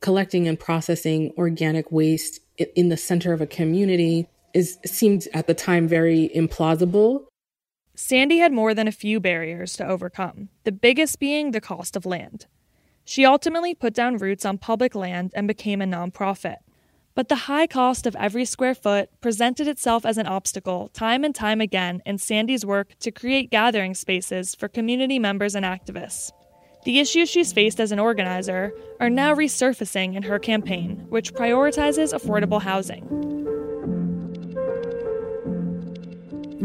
collecting 0.00 0.46
and 0.46 0.60
processing 0.60 1.32
organic 1.38 1.90
waste 1.90 2.40
in 2.76 2.88
the 2.88 2.96
center 2.96 3.32
of 3.32 3.40
a 3.40 3.46
community 3.46 4.28
is 4.52 4.78
seemed 4.84 5.26
at 5.34 5.46
the 5.46 5.54
time 5.54 5.88
very 5.88 6.30
implausible. 6.34 7.24
Sandy 7.94 8.38
had 8.38 8.52
more 8.52 8.74
than 8.74 8.88
a 8.88 8.92
few 8.92 9.20
barriers 9.20 9.74
to 9.76 9.86
overcome, 9.86 10.48
the 10.64 10.72
biggest 10.72 11.18
being 11.18 11.50
the 11.50 11.60
cost 11.60 11.96
of 11.96 12.06
land. 12.06 12.46
She 13.04 13.24
ultimately 13.24 13.74
put 13.74 13.94
down 13.94 14.16
roots 14.16 14.44
on 14.44 14.58
public 14.58 14.94
land 14.94 15.32
and 15.34 15.46
became 15.46 15.82
a 15.82 15.86
nonprofit. 15.86 16.56
But 17.14 17.28
the 17.28 17.46
high 17.46 17.68
cost 17.68 18.06
of 18.06 18.16
every 18.16 18.44
square 18.44 18.74
foot 18.74 19.08
presented 19.20 19.68
itself 19.68 20.04
as 20.04 20.18
an 20.18 20.26
obstacle 20.26 20.88
time 20.88 21.22
and 21.22 21.34
time 21.34 21.60
again 21.60 22.02
in 22.04 22.18
Sandy's 22.18 22.66
work 22.66 22.98
to 23.00 23.12
create 23.12 23.50
gathering 23.50 23.94
spaces 23.94 24.54
for 24.54 24.66
community 24.66 25.20
members 25.20 25.54
and 25.54 25.64
activists. 25.64 26.32
The 26.84 26.98
issues 26.98 27.30
she's 27.30 27.52
faced 27.52 27.80
as 27.80 27.92
an 27.92 28.00
organizer 28.00 28.74
are 29.00 29.08
now 29.08 29.34
resurfacing 29.34 30.16
in 30.16 30.24
her 30.24 30.38
campaign, 30.38 31.06
which 31.08 31.32
prioritizes 31.32 32.12
affordable 32.12 32.60
housing. 32.60 33.06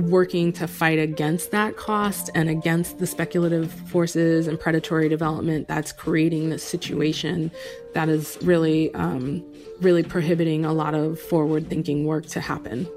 Working 0.10 0.52
to 0.54 0.68
fight 0.68 1.00
against 1.00 1.52
that 1.52 1.78
cost 1.78 2.30
and 2.36 2.50
against 2.50 3.00
the 3.00 3.08
speculative 3.08 3.72
forces 3.72 4.48
and 4.48 4.60
predatory 4.60 5.10
development 5.10 5.68
that's 5.68 5.92
creating 5.92 6.50
this 6.50 6.64
situation 6.64 7.52
that 7.94 8.10
is 8.10 8.38
really 8.42 8.94
um, 8.96 9.44
really 9.82 10.04
prohibiting 10.04 10.66
a 10.66 10.74
lot 10.74 10.94
of 10.94 11.20
forward 11.20 11.70
thinking 11.70 12.06
work 12.06 12.26
to 12.28 12.42
happen. 12.42 12.88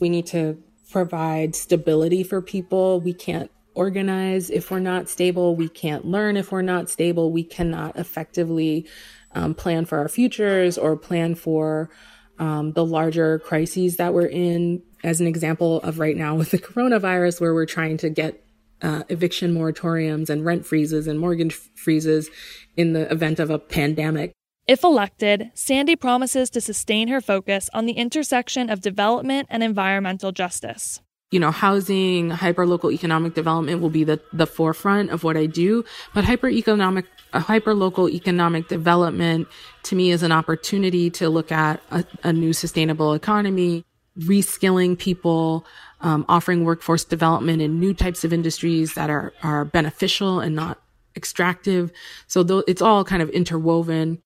We 0.00 0.08
need 0.08 0.26
to 0.28 0.62
provide 0.90 1.54
stability 1.54 2.22
for 2.22 2.40
people. 2.40 3.00
We 3.00 3.12
can't 3.12 3.50
organize 3.74 4.50
if 4.50 4.70
we're 4.70 4.80
not 4.80 5.08
stable. 5.08 5.54
We 5.54 5.68
can't 5.68 6.04
learn 6.04 6.36
if 6.36 6.50
we're 6.50 6.62
not 6.62 6.90
stable. 6.90 7.30
We 7.30 7.44
cannot 7.44 7.96
effectively 7.96 8.88
um, 9.34 9.54
plan 9.54 9.84
for 9.84 9.98
our 9.98 10.08
futures 10.08 10.78
or 10.78 10.96
plan 10.96 11.34
for 11.34 11.90
um, 12.38 12.72
the 12.72 12.84
larger 12.84 13.38
crises 13.40 13.96
that 13.96 14.14
we're 14.14 14.26
in. 14.26 14.82
As 15.04 15.20
an 15.20 15.28
example 15.28 15.80
of 15.82 16.00
right 16.00 16.16
now 16.16 16.34
with 16.34 16.50
the 16.50 16.58
coronavirus, 16.58 17.40
where 17.40 17.54
we're 17.54 17.66
trying 17.66 17.98
to 17.98 18.10
get 18.10 18.42
uh, 18.82 19.02
eviction 19.08 19.54
moratoriums 19.54 20.28
and 20.28 20.44
rent 20.44 20.66
freezes 20.66 21.06
and 21.06 21.18
mortgage 21.18 21.54
freezes 21.74 22.30
in 22.76 22.92
the 22.92 23.10
event 23.10 23.38
of 23.38 23.50
a 23.50 23.58
pandemic. 23.58 24.32
If 24.66 24.84
elected, 24.84 25.50
Sandy 25.54 25.96
promises 25.96 26.50
to 26.50 26.60
sustain 26.60 27.08
her 27.08 27.20
focus 27.22 27.70
on 27.72 27.86
the 27.86 27.94
intersection 27.94 28.68
of 28.68 28.82
development 28.82 29.48
and 29.50 29.62
environmental 29.62 30.30
justice. 30.30 31.00
You 31.30 31.40
know, 31.40 31.50
housing, 31.50 32.30
hyperlocal 32.30 32.92
economic 32.92 33.34
development 33.34 33.80
will 33.80 33.90
be 33.90 34.04
the, 34.04 34.20
the 34.32 34.46
forefront 34.46 35.10
of 35.10 35.24
what 35.24 35.36
I 35.36 35.46
do, 35.46 35.84
but 36.14 36.24
hyper 36.24 36.48
economic, 36.48 37.06
uh, 37.32 37.40
hyperlocal 37.40 38.10
economic 38.10 38.68
development 38.68 39.48
to 39.84 39.96
me 39.96 40.10
is 40.10 40.22
an 40.22 40.32
opportunity 40.32 41.10
to 41.10 41.28
look 41.28 41.52
at 41.52 41.82
a, 41.90 42.04
a 42.24 42.32
new 42.32 42.52
sustainable 42.52 43.14
economy, 43.14 43.84
reskilling 44.18 44.98
people, 44.98 45.64
um, 46.00 46.24
offering 46.28 46.64
workforce 46.64 47.04
development 47.04 47.62
in 47.62 47.80
new 47.80 47.92
types 47.94 48.24
of 48.24 48.32
industries 48.32 48.94
that 48.94 49.10
are, 49.10 49.32
are 49.42 49.64
beneficial 49.64 50.40
and 50.40 50.54
not 50.54 50.80
extractive. 51.16 51.90
So 52.26 52.44
th- 52.44 52.64
it's 52.68 52.82
all 52.82 53.04
kind 53.04 53.22
of 53.22 53.28
interwoven. 53.30 54.22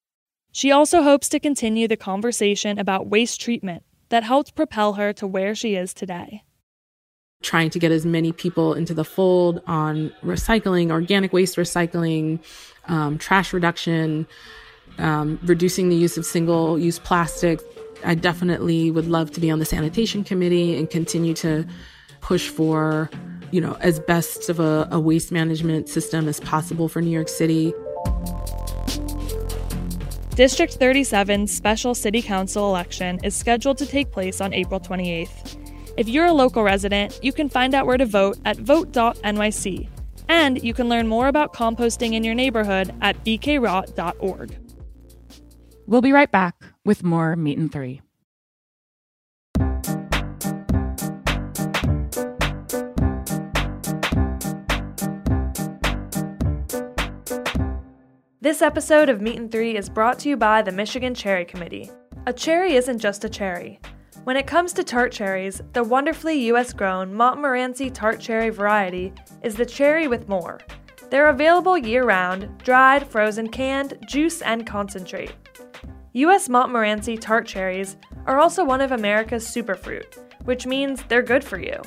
She 0.53 0.71
also 0.71 1.03
hopes 1.03 1.29
to 1.31 1.41
continue 1.41 1.89
the 1.89 1.97
conversation 1.97 2.79
about 2.79 3.07
waste 3.07 3.41
treatment 3.41 3.85
that 4.11 4.23
helped 4.23 4.55
propel 4.55 4.95
her 4.95 5.13
to 5.15 5.27
where 5.27 5.55
she 5.55 5.75
is 5.75 5.95
today. 5.95 6.45
Trying 7.43 7.71
to 7.71 7.79
get 7.79 7.91
as 7.91 8.07
many 8.07 8.33
people 8.33 8.75
into 8.75 8.95
the 8.95 9.05
fold 9.05 9.63
on 9.67 10.13
recycling, 10.23 10.91
organic 10.91 11.33
waste 11.33 11.57
recycling, 11.57 12.39
um, 12.89 13.19
trash 13.19 13.53
reduction, 13.53 14.27
um, 14.99 15.39
reducing 15.43 15.89
the 15.89 15.97
use 15.97 16.17
of 16.17 16.25
single 16.25 16.79
use 16.79 16.99
plastics. 16.99 17.65
I 18.05 18.15
definitely 18.15 18.91
would 18.91 19.07
love 19.07 19.31
to 19.33 19.41
be 19.41 19.51
on 19.51 19.59
the 19.59 19.65
sanitation 19.65 20.25
committee 20.25 20.77
and 20.77 20.89
continue 20.89 21.35
to 21.35 21.67
push 22.21 22.49
for, 22.49 23.11
you 23.51 23.61
know, 23.61 23.77
as 23.81 24.01
best 24.01 24.49
of 24.49 24.61
a, 24.61 24.89
a 24.91 24.99
waste 24.99 25.31
management 25.31 25.89
system 25.89 26.29
as 26.29 26.41
possible 26.41 26.89
for 26.89 27.01
New 27.01 27.11
York 27.11 27.29
City. 27.29 27.73
District 30.35 30.79
37's 30.79 31.55
special 31.55 31.95
city 31.95 32.23
council 32.23 32.69
election 32.71 33.21
is 33.23 33.37
scheduled 33.37 33.77
to 33.79 33.87
take 33.87 34.11
place 34.11 34.41
on 34.41 34.55
April 34.55 34.81
28th. 34.81 35.62
If 35.97 36.09
you're 36.09 36.27
a 36.27 36.33
local 36.33 36.63
resident, 36.63 37.19
you 37.23 37.33
can 37.33 37.49
find 37.49 37.75
out 37.75 37.87
where 37.87 37.99
to 37.99 38.07
vote 38.07 38.39
at 38.45 38.57
vote.nyc. 38.57 39.89
And 40.29 40.63
you 40.63 40.73
can 40.73 40.89
learn 40.89 41.07
more 41.07 41.29
about 41.29 41.53
composting 41.53 42.15
in 42.15 42.25
your 42.25 42.35
neighborhood 42.35 42.95
at 43.03 43.23
bkrot.org. 43.25 44.57
We'll 45.87 46.01
be 46.01 46.13
right 46.13 46.31
back 46.31 46.55
with 46.85 47.03
more 47.03 47.37
Meat 47.37 47.59
and 47.59 47.71
Three. 47.71 48.01
This 58.41 58.63
episode 58.63 59.09
of 59.09 59.21
Meat 59.21 59.39
and 59.39 59.53
Three 59.53 59.77
is 59.77 59.89
brought 59.89 60.19
to 60.21 60.29
you 60.29 60.37
by 60.37 60.63
the 60.63 60.73
Michigan 60.73 61.15
Cherry 61.15 61.45
Committee. 61.45 61.91
A 62.27 62.33
cherry 62.33 62.75
isn't 62.75 62.99
just 62.99 63.25
a 63.25 63.29
cherry. 63.29 63.79
When 64.25 64.37
it 64.37 64.47
comes 64.47 64.73
to 64.75 64.85
tart 64.85 65.11
cherries, 65.11 65.61
the 65.73 65.83
wonderfully 65.83 66.47
US 66.53 66.73
grown 66.73 67.13
Montmorency 67.13 67.91
tart 67.91 68.21
cherry 68.21 68.51
variety 68.51 69.13
is 69.43 69.57
the 69.57 69.67
cherry 69.67 70.07
with 70.07 70.29
more. 70.29 70.61
They're 71.11 71.31
available 71.31 71.77
year 71.77 72.05
round, 72.05 72.57
dried, 72.59 73.05
frozen, 73.09 73.49
canned, 73.49 73.99
juice, 74.07 74.41
and 74.41 74.65
concentrate. 74.65 75.33
U.S. 76.13 76.49
Montmorency 76.49 77.17
tart 77.17 77.49
cherries 77.49 77.97
are 78.27 78.39
also 78.39 78.65
one 78.65 78.81
of 78.81 78.93
America's 78.93 79.45
superfruit, 79.45 80.17
which 80.45 80.67
means 80.67 81.03
they're 81.09 81.23
good 81.23 81.43
for 81.43 81.59
you. 81.59 81.83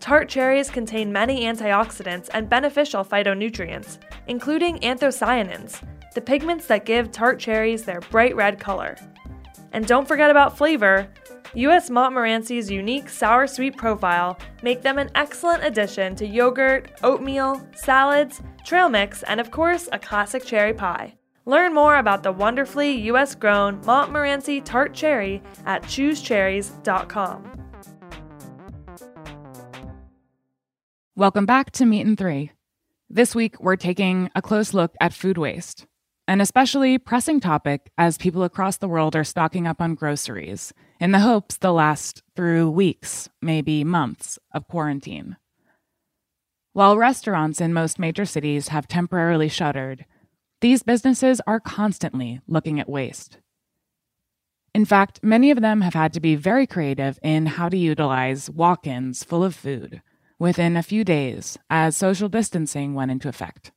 Tart 0.00 0.28
cherries 0.28 0.68
contain 0.68 1.10
many 1.10 1.44
antioxidants 1.44 2.28
and 2.34 2.46
beneficial 2.46 3.02
phytonutrients, 3.02 3.96
including 4.26 4.80
anthocyanins, 4.80 5.82
the 6.12 6.20
pigments 6.20 6.66
that 6.66 6.84
give 6.84 7.10
tart 7.10 7.38
cherries 7.38 7.84
their 7.84 8.00
bright 8.00 8.36
red 8.36 8.60
color. 8.60 8.96
And 9.74 9.86
don't 9.86 10.06
forget 10.06 10.30
about 10.30 10.56
flavor. 10.56 11.08
U.S. 11.56 11.88
Montmorency's 11.88 12.68
unique 12.68 13.08
sour 13.08 13.46
sweet 13.46 13.76
profile 13.76 14.36
make 14.64 14.82
them 14.82 14.98
an 14.98 15.08
excellent 15.14 15.62
addition 15.62 16.16
to 16.16 16.26
yogurt, 16.26 16.90
oatmeal, 17.04 17.64
salads, 17.76 18.42
trail 18.64 18.88
mix, 18.88 19.22
and 19.22 19.40
of 19.40 19.52
course, 19.52 19.88
a 19.92 19.98
classic 20.00 20.44
cherry 20.44 20.74
pie. 20.74 21.14
Learn 21.46 21.72
more 21.72 21.98
about 21.98 22.24
the 22.24 22.32
wonderfully 22.32 22.90
U.S. 23.02 23.36
grown 23.36 23.80
Montmorency 23.84 24.62
tart 24.62 24.94
cherry 24.94 25.42
at 25.64 25.84
choosecherries.com. 25.84 27.60
Welcome 31.14 31.46
back 31.46 31.70
to 31.72 31.86
Meat 31.86 32.04
and 32.04 32.18
Three. 32.18 32.50
This 33.08 33.32
week, 33.32 33.60
we're 33.60 33.76
taking 33.76 34.28
a 34.34 34.42
close 34.42 34.74
look 34.74 34.92
at 35.00 35.12
food 35.12 35.38
waste, 35.38 35.86
an 36.26 36.40
especially 36.40 36.98
pressing 36.98 37.38
topic 37.38 37.90
as 37.98 38.16
people 38.16 38.42
across 38.44 38.78
the 38.78 38.88
world 38.88 39.14
are 39.14 39.24
stocking 39.24 39.66
up 39.66 39.80
on 39.80 39.94
groceries 39.94 40.72
in 40.98 41.12
the 41.12 41.20
hopes 41.20 41.56
they'll 41.56 41.74
last 41.74 42.22
through 42.34 42.70
weeks, 42.70 43.28
maybe 43.42 43.84
months 43.84 44.38
of 44.52 44.66
quarantine. 44.66 45.36
While 46.72 46.96
restaurants 46.96 47.60
in 47.60 47.72
most 47.72 47.98
major 47.98 48.24
cities 48.24 48.68
have 48.68 48.88
temporarily 48.88 49.48
shuttered, 49.48 50.06
these 50.60 50.82
businesses 50.82 51.40
are 51.46 51.60
constantly 51.60 52.40
looking 52.48 52.80
at 52.80 52.88
waste. 52.88 53.38
In 54.74 54.84
fact, 54.84 55.20
many 55.22 55.50
of 55.50 55.60
them 55.60 55.82
have 55.82 55.94
had 55.94 56.12
to 56.14 56.20
be 56.20 56.34
very 56.34 56.66
creative 56.66 57.18
in 57.22 57.46
how 57.46 57.68
to 57.68 57.76
utilize 57.76 58.50
walk 58.50 58.86
ins 58.86 59.22
full 59.22 59.44
of 59.44 59.54
food 59.54 60.02
within 60.38 60.76
a 60.76 60.82
few 60.82 61.04
days 61.04 61.58
as 61.70 61.96
social 61.96 62.28
distancing 62.28 62.94
went 62.94 63.10
into 63.10 63.28
effect. 63.28 63.70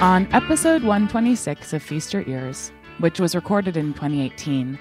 On 0.00 0.28
episode 0.34 0.82
126 0.82 1.72
of 1.72 1.82
Feast 1.82 2.12
Your 2.12 2.22
Ears, 2.28 2.70
which 2.98 3.18
was 3.18 3.34
recorded 3.34 3.78
in 3.78 3.94
2018, 3.94 4.78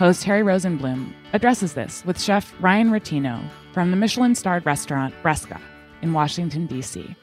host 0.00 0.24
Harry 0.24 0.42
Rosenblum 0.42 1.12
addresses 1.32 1.74
this 1.74 2.04
with 2.04 2.20
chef 2.20 2.52
Ryan 2.58 2.90
Ratino 2.90 3.40
from 3.72 3.92
the 3.92 3.96
Michelin 3.96 4.34
starred 4.34 4.66
restaurant 4.66 5.14
Bresca 5.22 5.60
in 6.02 6.12
Washington, 6.12 6.66
D.C. 6.66 7.14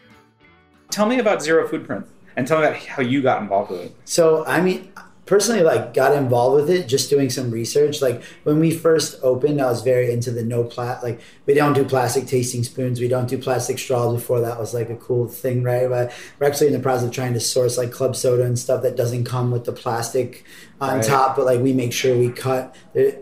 Tell 0.92 1.08
me 1.08 1.20
about 1.20 1.42
Zero 1.42 1.68
Foodprint 1.68 2.08
and 2.38 2.48
tell 2.48 2.60
me 2.62 2.68
about 2.68 2.78
how 2.78 3.04
you 3.04 3.22
got 3.22 3.42
involved 3.42 3.70
with 3.70 3.82
it. 3.82 3.96
So, 4.06 4.46
I 4.46 4.62
mean, 4.62 4.94
personally 5.26 5.64
like 5.64 5.94
got 5.94 6.16
involved 6.16 6.56
with 6.56 6.70
it 6.70 6.88
just 6.88 7.10
doing 7.10 7.30
some 7.30 7.52
research. 7.52 8.02
Like 8.02 8.24
when 8.44 8.60
we 8.60 8.72
first 8.72 9.20
opened 9.24 9.62
i 9.62 9.66
was 9.66 9.82
very 9.82 10.12
into 10.12 10.32
the 10.32 10.44
no 10.44 10.64
plat 10.64 11.04
like 11.04 11.20
we 11.46 11.54
don't 11.54 11.74
do 11.74 11.84
plastic 11.84 12.28
tasting 12.28 12.64
spoons. 12.64 13.00
We 13.00 13.08
don't 13.08 13.28
do 13.28 13.38
plastic 13.38 13.80
straws 13.80 14.14
before. 14.14 14.42
That 14.42 14.60
was 14.60 14.74
like 14.74 14.90
a 14.90 14.96
cool 14.96 15.28
thing 15.28 15.64
right? 15.64 15.90
But 15.90 16.14
we're 16.40 16.48
actually 16.48 16.68
in 16.68 16.74
the 16.74 16.80
process 16.80 17.08
of 17.08 17.12
trying 17.12 17.34
to 17.34 17.40
source 17.40 17.78
like 17.78 17.92
club 17.92 18.16
soda 18.16 18.44
and 18.44 18.58
stuff 18.58 18.84
that 18.84 18.96
doesn't 18.96 19.26
come 19.26 19.52
with 19.52 19.66
the 19.66 19.74
plastic 19.74 20.46
on 20.82 20.98
right. 20.98 21.06
top 21.06 21.36
but 21.36 21.46
like 21.46 21.60
we 21.62 21.74
make 21.74 21.94
sure 21.94 22.18
we 22.18 22.30
cut 22.30 22.76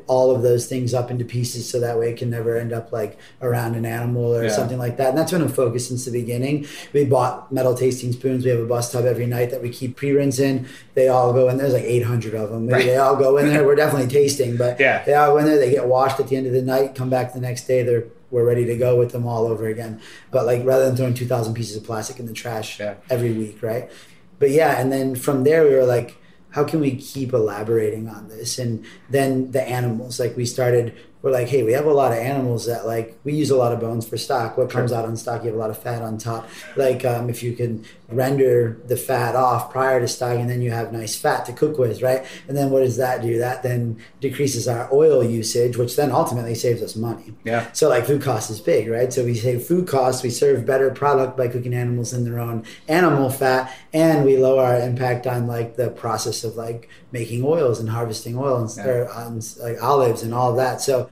all 0.07 0.35
of 0.35 0.41
those 0.41 0.67
things 0.67 0.93
up 0.93 1.11
into 1.11 1.23
pieces 1.23 1.69
so 1.69 1.79
that 1.79 1.97
way 1.97 2.11
it 2.11 2.17
can 2.17 2.29
never 2.29 2.57
end 2.57 2.73
up 2.73 2.91
like 2.91 3.17
around 3.41 3.75
an 3.75 3.85
animal 3.85 4.35
or 4.35 4.45
yeah. 4.45 4.51
something 4.51 4.77
like 4.77 4.97
that 4.97 5.09
and 5.09 5.17
that's 5.17 5.31
been 5.31 5.41
a 5.41 5.49
focus 5.49 5.87
since 5.87 6.05
the 6.05 6.11
beginning 6.11 6.65
we 6.93 7.05
bought 7.05 7.51
metal 7.51 7.75
tasting 7.75 8.11
spoons 8.11 8.43
we 8.43 8.49
have 8.49 8.59
a 8.59 8.65
bus 8.65 8.91
tub 8.91 9.05
every 9.05 9.27
night 9.27 9.51
that 9.51 9.61
we 9.61 9.69
keep 9.69 9.95
pre-rinse 9.95 10.39
in 10.39 10.67
they 10.95 11.07
all 11.07 11.31
go 11.31 11.47
in 11.49 11.57
there's 11.57 11.73
like 11.73 11.83
800 11.83 12.33
of 12.35 12.49
them. 12.49 12.65
Maybe 12.65 12.73
right. 12.73 12.85
they 12.85 12.97
all 12.97 13.15
go 13.15 13.37
in 13.37 13.47
there. 13.47 13.65
We're 13.65 13.75
definitely 13.75 14.07
tasting, 14.19 14.57
but 14.57 14.79
yeah. 14.79 15.03
they 15.03 15.13
all 15.13 15.31
go 15.31 15.37
in 15.37 15.45
there. 15.45 15.57
They 15.57 15.71
get 15.71 15.87
washed 15.87 16.19
at 16.19 16.27
the 16.27 16.35
end 16.35 16.47
of 16.47 16.53
the 16.53 16.61
night. 16.61 16.95
Come 16.95 17.09
back 17.09 17.33
the 17.33 17.39
next 17.39 17.67
day. 17.67 17.83
They're 17.83 18.05
we're 18.31 18.45
ready 18.45 18.65
to 18.65 18.75
go 18.75 18.97
with 18.97 19.11
them 19.11 19.27
all 19.27 19.45
over 19.45 19.67
again. 19.67 20.01
But 20.31 20.47
like 20.47 20.65
rather 20.65 20.85
than 20.85 20.95
throwing 20.95 21.13
2,000 21.13 21.53
pieces 21.53 21.77
of 21.77 21.83
plastic 21.83 22.19
in 22.19 22.25
the 22.25 22.33
trash 22.33 22.79
yeah. 22.79 22.95
every 23.09 23.31
week, 23.31 23.61
right? 23.61 23.91
But 24.39 24.49
yeah, 24.49 24.81
and 24.81 24.91
then 24.91 25.15
from 25.15 25.43
there 25.43 25.63
we 25.63 25.75
were 25.75 25.85
like, 25.85 26.17
how 26.53 26.63
can 26.63 26.79
we 26.79 26.95
keep 26.95 27.33
elaborating 27.33 28.07
on 28.07 28.29
this? 28.29 28.59
And 28.59 28.85
then 29.09 29.51
the 29.51 29.67
animals, 29.67 30.19
like 30.19 30.37
we 30.37 30.45
started 30.45 30.95
we're 31.23 31.31
like, 31.31 31.47
hey, 31.47 31.63
we 31.63 31.71
have 31.71 31.85
a 31.85 31.93
lot 31.93 32.11
of 32.11 32.17
animals 32.17 32.65
that 32.65 32.85
like 32.85 33.17
we 33.23 33.33
use 33.33 33.49
a 33.49 33.55
lot 33.55 33.71
of 33.71 33.79
bones 33.79 34.05
for 34.05 34.17
stock. 34.17 34.57
What 34.57 34.69
comes 34.69 34.91
out 34.91 35.05
on 35.05 35.15
stock, 35.15 35.41
you 35.43 35.47
have 35.47 35.55
a 35.55 35.59
lot 35.59 35.69
of 35.69 35.77
fat 35.77 36.01
on 36.01 36.17
top. 36.17 36.49
Like 36.75 37.05
um, 37.05 37.29
if 37.29 37.41
you 37.41 37.53
can 37.53 37.85
render 38.09 38.77
the 38.87 38.97
fat 38.97 39.33
off 39.33 39.71
prior 39.71 40.01
to 40.01 40.07
stocking, 40.07 40.41
and 40.41 40.49
then 40.49 40.61
you 40.61 40.71
have 40.71 40.91
nice 40.91 41.15
fat 41.15 41.45
to 41.45 41.53
cook 41.53 41.79
with, 41.79 42.01
right? 42.01 42.25
And 42.49 42.57
then 42.57 42.71
what 42.71 42.81
does 42.81 42.97
that 42.97 43.21
do? 43.21 43.39
That 43.39 43.63
then 43.63 44.01
decreases 44.19 44.67
our 44.67 44.93
oil 44.93 45.23
usage, 45.23 45.77
which 45.77 45.95
then 45.95 46.11
ultimately 46.11 46.55
saves 46.55 46.81
us 46.81 46.97
money. 46.97 47.33
Yeah. 47.45 47.71
So 47.71 47.87
like 47.87 48.05
food 48.05 48.21
cost 48.21 48.49
is 48.49 48.59
big, 48.59 48.89
right? 48.89 49.11
So 49.13 49.23
we 49.23 49.35
save 49.35 49.63
food 49.63 49.87
costs, 49.87 50.23
we 50.23 50.29
serve 50.29 50.65
better 50.65 50.91
product 50.91 51.37
by 51.37 51.47
cooking 51.47 51.73
animals 51.73 52.11
in 52.11 52.25
their 52.25 52.39
own 52.39 52.65
animal 52.89 53.29
fat, 53.29 53.73
and 53.93 54.25
we 54.25 54.35
lower 54.35 54.65
our 54.65 54.79
impact 54.79 55.25
on 55.25 55.47
like 55.47 55.77
the 55.77 55.89
process 55.89 56.43
of 56.43 56.57
like 56.57 56.89
making 57.13 57.45
oils 57.45 57.79
and 57.79 57.89
harvesting 57.89 58.37
oil 58.37 58.57
and 58.57 58.69
yeah. 58.75 58.87
or, 58.87 59.13
um, 59.13 59.39
like 59.61 59.81
olives 59.81 60.21
and 60.21 60.33
all 60.33 60.53
that. 60.55 60.81
So 60.81 61.09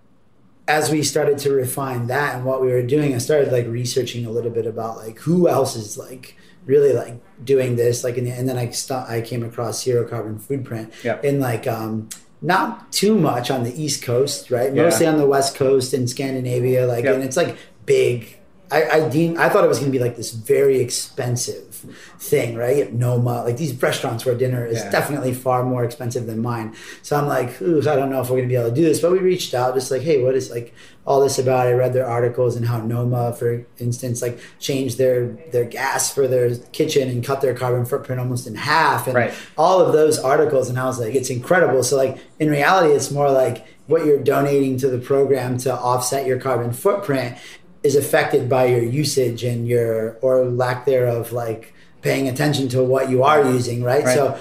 as 0.72 0.90
we 0.90 1.04
started 1.04 1.38
to 1.40 1.52
refine 1.52 2.08
that 2.08 2.36
and 2.36 2.46
what 2.46 2.62
we 2.62 2.68
were 2.72 2.82
doing, 2.82 3.14
I 3.14 3.18
started 3.18 3.52
like 3.52 3.68
researching 3.68 4.26
a 4.26 4.30
little 4.30 4.52
bit 4.52 4.66
about 4.66 4.96
like 4.98 5.20
who 5.20 5.50
else 5.50 5.76
is 5.76 5.98
like 5.98 6.38
really 6.66 6.94
like 6.94 7.16
doing 7.44 7.76
this. 7.76 8.06
Like, 8.06 8.16
the, 8.16 8.30
and 8.32 8.48
then 8.48 8.58
I 8.58 8.70
st- 8.70 9.10
I 9.10 9.20
came 9.22 9.44
across 9.44 9.84
zero 9.84 10.08
carbon 10.08 10.40
foodprint 10.40 11.04
yep. 11.04 11.26
in 11.26 11.42
like 11.42 11.68
um, 11.68 12.08
not 12.42 12.92
too 12.94 13.16
much 13.16 13.52
on 13.52 13.64
the 13.64 13.74
East 13.82 14.02
Coast, 14.02 14.50
right? 14.50 14.74
Mostly 14.74 15.06
yeah. 15.06 15.12
on 15.12 15.18
the 15.18 15.28
West 15.28 15.56
Coast 15.56 15.94
in 15.94 16.08
Scandinavia, 16.08 16.88
like, 16.88 17.06
and 17.06 17.22
it's 17.24 17.38
like 17.38 17.58
big. 17.86 18.38
I 18.72 18.90
I, 18.90 19.10
deem, 19.10 19.38
I 19.38 19.50
thought 19.50 19.64
it 19.64 19.68
was 19.68 19.80
going 19.80 19.92
to 19.92 19.98
be 19.98 20.04
like 20.04 20.16
this 20.16 20.32
very 20.32 20.80
expensive 20.80 21.76
thing, 22.20 22.56
right? 22.56 22.92
Noma, 22.94 23.44
like 23.44 23.58
these 23.58 23.74
restaurants 23.82 24.26
where 24.26 24.36
dinner 24.36 24.66
is 24.66 24.80
yeah. 24.80 24.90
definitely 24.90 25.34
far 25.34 25.64
more 25.64 25.84
expensive 25.84 26.26
than 26.26 26.42
mine. 26.42 26.76
So 27.02 27.18
I'm 27.18 27.28
like, 27.28 27.62
ooh, 27.62 27.80
I 27.80 27.96
don't 27.96 28.10
know 28.10 28.22
if 28.22 28.30
we're 28.30 28.38
gonna 28.38 28.48
be 28.48 28.56
able 28.56 28.70
to 28.70 28.76
do 28.76 28.84
this. 28.84 29.00
But 29.02 29.12
we 29.12 29.20
reached 29.20 29.54
out, 29.54 29.74
just 29.74 29.92
like, 29.92 30.02
hey, 30.02 30.24
what 30.24 30.36
is 30.36 30.50
like 30.50 30.74
all 31.06 31.22
this 31.22 31.38
about? 31.38 31.68
I 31.68 31.74
read 31.74 31.94
their 31.94 32.08
articles 32.08 32.56
and 32.56 32.66
how 32.66 32.80
Noma, 32.80 33.34
for 33.34 33.66
instance, 33.80 34.22
like 34.22 34.40
changed 34.60 34.98
their 34.98 35.28
their 35.52 35.66
gas 35.66 36.14
for 36.14 36.28
their 36.28 36.56
kitchen 36.56 37.10
and 37.10 37.24
cut 37.24 37.42
their 37.42 37.54
carbon 37.56 37.86
footprint 37.86 38.22
almost 38.22 38.48
in 38.48 38.56
half, 38.56 39.08
and 39.08 39.16
right. 39.16 39.34
all 39.58 39.82
of 39.82 39.94
those 39.94 40.18
articles. 40.20 40.70
And 40.70 40.80
I 40.80 40.86
was 40.86 41.00
like, 41.00 41.16
it's 41.16 41.30
incredible. 41.30 41.84
So 41.84 41.98
like 41.98 42.18
in 42.40 42.50
reality, 42.50 42.94
it's 42.94 43.12
more 43.12 43.32
like 43.32 43.68
what 43.88 44.06
you're 44.06 44.24
donating 44.24 44.78
to 44.78 44.88
the 44.90 44.98
program 44.98 45.58
to 45.58 45.74
offset 45.74 46.26
your 46.26 46.40
carbon 46.40 46.72
footprint 46.72 47.38
is 47.84 47.96
affected 47.96 48.50
by 48.50 48.66
your 48.66 48.84
usage 48.84 49.44
and 49.44 49.68
your 49.68 50.18
or 50.22 50.46
lack 50.46 50.86
thereof 50.86 51.32
like 51.32 51.74
paying 52.02 52.28
attention 52.28 52.68
to 52.70 52.84
what 52.84 53.10
you 53.10 53.24
are 53.24 53.44
using 53.52 53.84
right, 53.84 54.04
right. 54.04 54.16
so 54.16 54.40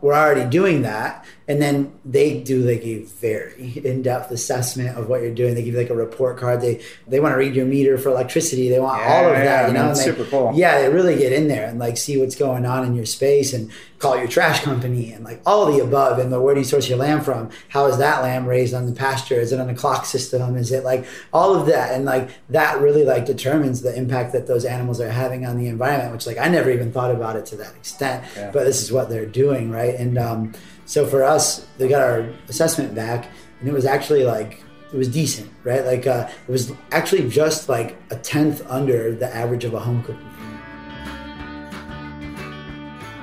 we're 0.00 0.14
already 0.14 0.48
doing 0.48 0.82
that 0.82 1.24
and 1.46 1.60
then 1.60 1.92
they 2.04 2.42
do 2.42 2.60
like 2.60 2.82
a 2.84 3.00
very 3.02 3.82
in-depth 3.84 4.30
assessment 4.30 4.96
of 4.96 5.08
what 5.08 5.20
you're 5.20 5.34
doing. 5.34 5.54
They 5.54 5.62
give 5.62 5.74
you 5.74 5.80
like 5.80 5.90
a 5.90 5.94
report 5.94 6.38
card. 6.38 6.60
They 6.60 6.82
they 7.06 7.20
want 7.20 7.32
to 7.32 7.38
read 7.38 7.54
your 7.54 7.66
meter 7.66 7.98
for 7.98 8.08
electricity. 8.08 8.68
They 8.68 8.80
want 8.80 9.02
yeah, 9.02 9.12
all 9.12 9.26
of 9.26 9.34
that 9.34 9.44
yeah, 9.44 9.66
you 9.66 9.72
know? 9.74 9.94
they, 9.94 10.00
super 10.00 10.24
cool. 10.24 10.52
yeah 10.54 10.80
they 10.80 10.88
really 10.88 11.16
get 11.16 11.32
in 11.32 11.48
there 11.48 11.66
and 11.68 11.78
like 11.78 11.96
see 11.96 12.16
what's 12.16 12.36
going 12.36 12.64
on 12.64 12.86
in 12.86 12.94
your 12.94 13.06
space 13.06 13.52
and 13.52 13.70
call 13.98 14.18
your 14.18 14.28
trash 14.28 14.62
company 14.62 15.12
and 15.12 15.24
like 15.24 15.40
all 15.46 15.70
the 15.72 15.82
above. 15.82 16.18
And 16.18 16.32
the 16.32 16.40
where 16.40 16.54
do 16.54 16.60
you 16.60 16.64
source 16.64 16.88
your 16.88 16.98
lamb 16.98 17.22
from? 17.22 17.50
How 17.68 17.86
is 17.86 17.98
that 17.98 18.22
lamb 18.22 18.46
raised 18.46 18.74
on 18.74 18.86
the 18.86 18.92
pasture? 18.92 19.40
Is 19.40 19.52
it 19.52 19.60
on 19.60 19.70
a 19.70 19.74
clock 19.74 20.04
system? 20.04 20.56
Is 20.56 20.72
it 20.72 20.84
like 20.84 21.06
all 21.32 21.54
of 21.54 21.66
that? 21.66 21.92
And 21.92 22.04
like 22.04 22.30
that 22.50 22.80
really 22.80 23.04
like 23.04 23.26
determines 23.26 23.82
the 23.82 23.94
impact 23.96 24.32
that 24.32 24.46
those 24.46 24.64
animals 24.64 25.00
are 25.00 25.10
having 25.10 25.46
on 25.46 25.56
the 25.58 25.68
environment 25.68 26.12
which 26.12 26.26
like 26.26 26.38
i 26.38 26.48
never 26.48 26.70
even 26.70 26.92
thought 26.92 27.10
about 27.10 27.36
it 27.36 27.46
to 27.46 27.56
that 27.56 27.74
extent. 27.76 28.24
Yeah. 28.36 28.50
but 28.50 28.64
this 28.64 28.82
is 28.82 28.92
what 28.92 29.08
they're 29.08 29.26
doing 29.26 29.70
right? 29.70 29.94
And 29.94 30.18
um 30.18 30.52
so 30.86 31.06
for 31.06 31.22
us, 31.22 31.66
they 31.78 31.88
got 31.88 32.02
our 32.02 32.28
assessment 32.48 32.94
back, 32.94 33.28
and 33.60 33.68
it 33.68 33.72
was 33.72 33.84
actually 33.84 34.24
like 34.24 34.62
it 34.92 34.96
was 34.96 35.08
decent, 35.08 35.50
right? 35.64 35.84
Like 35.84 36.06
uh, 36.06 36.28
it 36.46 36.52
was 36.52 36.72
actually 36.92 37.28
just 37.28 37.68
like 37.68 37.96
a 38.10 38.16
tenth 38.16 38.64
under 38.68 39.14
the 39.14 39.34
average 39.34 39.64
of 39.64 39.74
a 39.74 39.80
home 39.80 40.02
cooked 40.02 40.20
meal. 40.20 40.30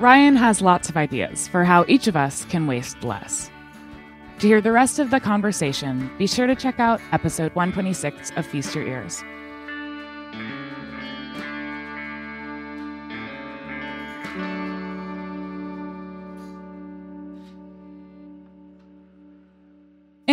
Ryan 0.01 0.35
has 0.35 0.61
lots 0.61 0.89
of 0.89 0.97
ideas 0.97 1.47
for 1.47 1.63
how 1.63 1.85
each 1.87 2.07
of 2.07 2.15
us 2.15 2.45
can 2.45 2.65
waste 2.65 3.03
less. 3.03 3.51
To 4.39 4.47
hear 4.47 4.59
the 4.59 4.71
rest 4.71 4.97
of 4.97 5.11
the 5.11 5.19
conversation, 5.19 6.09
be 6.17 6.25
sure 6.25 6.47
to 6.47 6.55
check 6.55 6.79
out 6.79 6.99
episode 7.11 7.53
126 7.53 8.31
of 8.35 8.45
Feast 8.47 8.73
Your 8.73 8.83
Ears. 8.83 9.23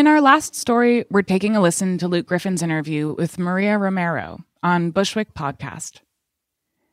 Our 0.07 0.21
last 0.21 0.55
story, 0.55 1.05
we're 1.11 1.23
taking 1.23 1.57
a 1.57 1.61
listen 1.61 1.99
to 1.99 2.09
Luke 2.09 2.27
Griffin's 2.27 2.63
interview 2.63 3.15
with 3.17 3.39
Maria 3.39 3.79
Romero 3.79 4.39
on 4.63 4.91
Bushwick 4.91 5.35
Podcast. 5.35 6.01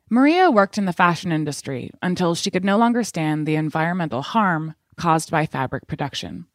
Maria 0.09 0.49
worked 0.49 0.77
in 0.77 0.85
the 0.85 0.93
fashion 0.93 1.31
industry 1.31 1.91
until 2.01 2.35
she 2.35 2.49
could 2.49 2.65
no 2.65 2.77
longer 2.77 3.03
stand 3.03 3.45
the 3.45 3.57
environmental 3.57 4.21
harm 4.21 4.75
caused 4.95 5.29
by 5.29 5.45
fabric 5.45 5.87
production. 5.87 6.47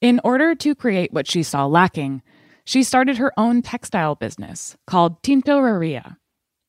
In 0.00 0.20
order 0.22 0.54
to 0.54 0.74
create 0.74 1.12
what 1.12 1.26
she 1.26 1.42
saw 1.42 1.66
lacking, 1.66 2.22
she 2.64 2.82
started 2.82 3.16
her 3.16 3.32
own 3.36 3.62
textile 3.62 4.14
business 4.14 4.76
called 4.86 5.22
Tintoreria, 5.22 6.16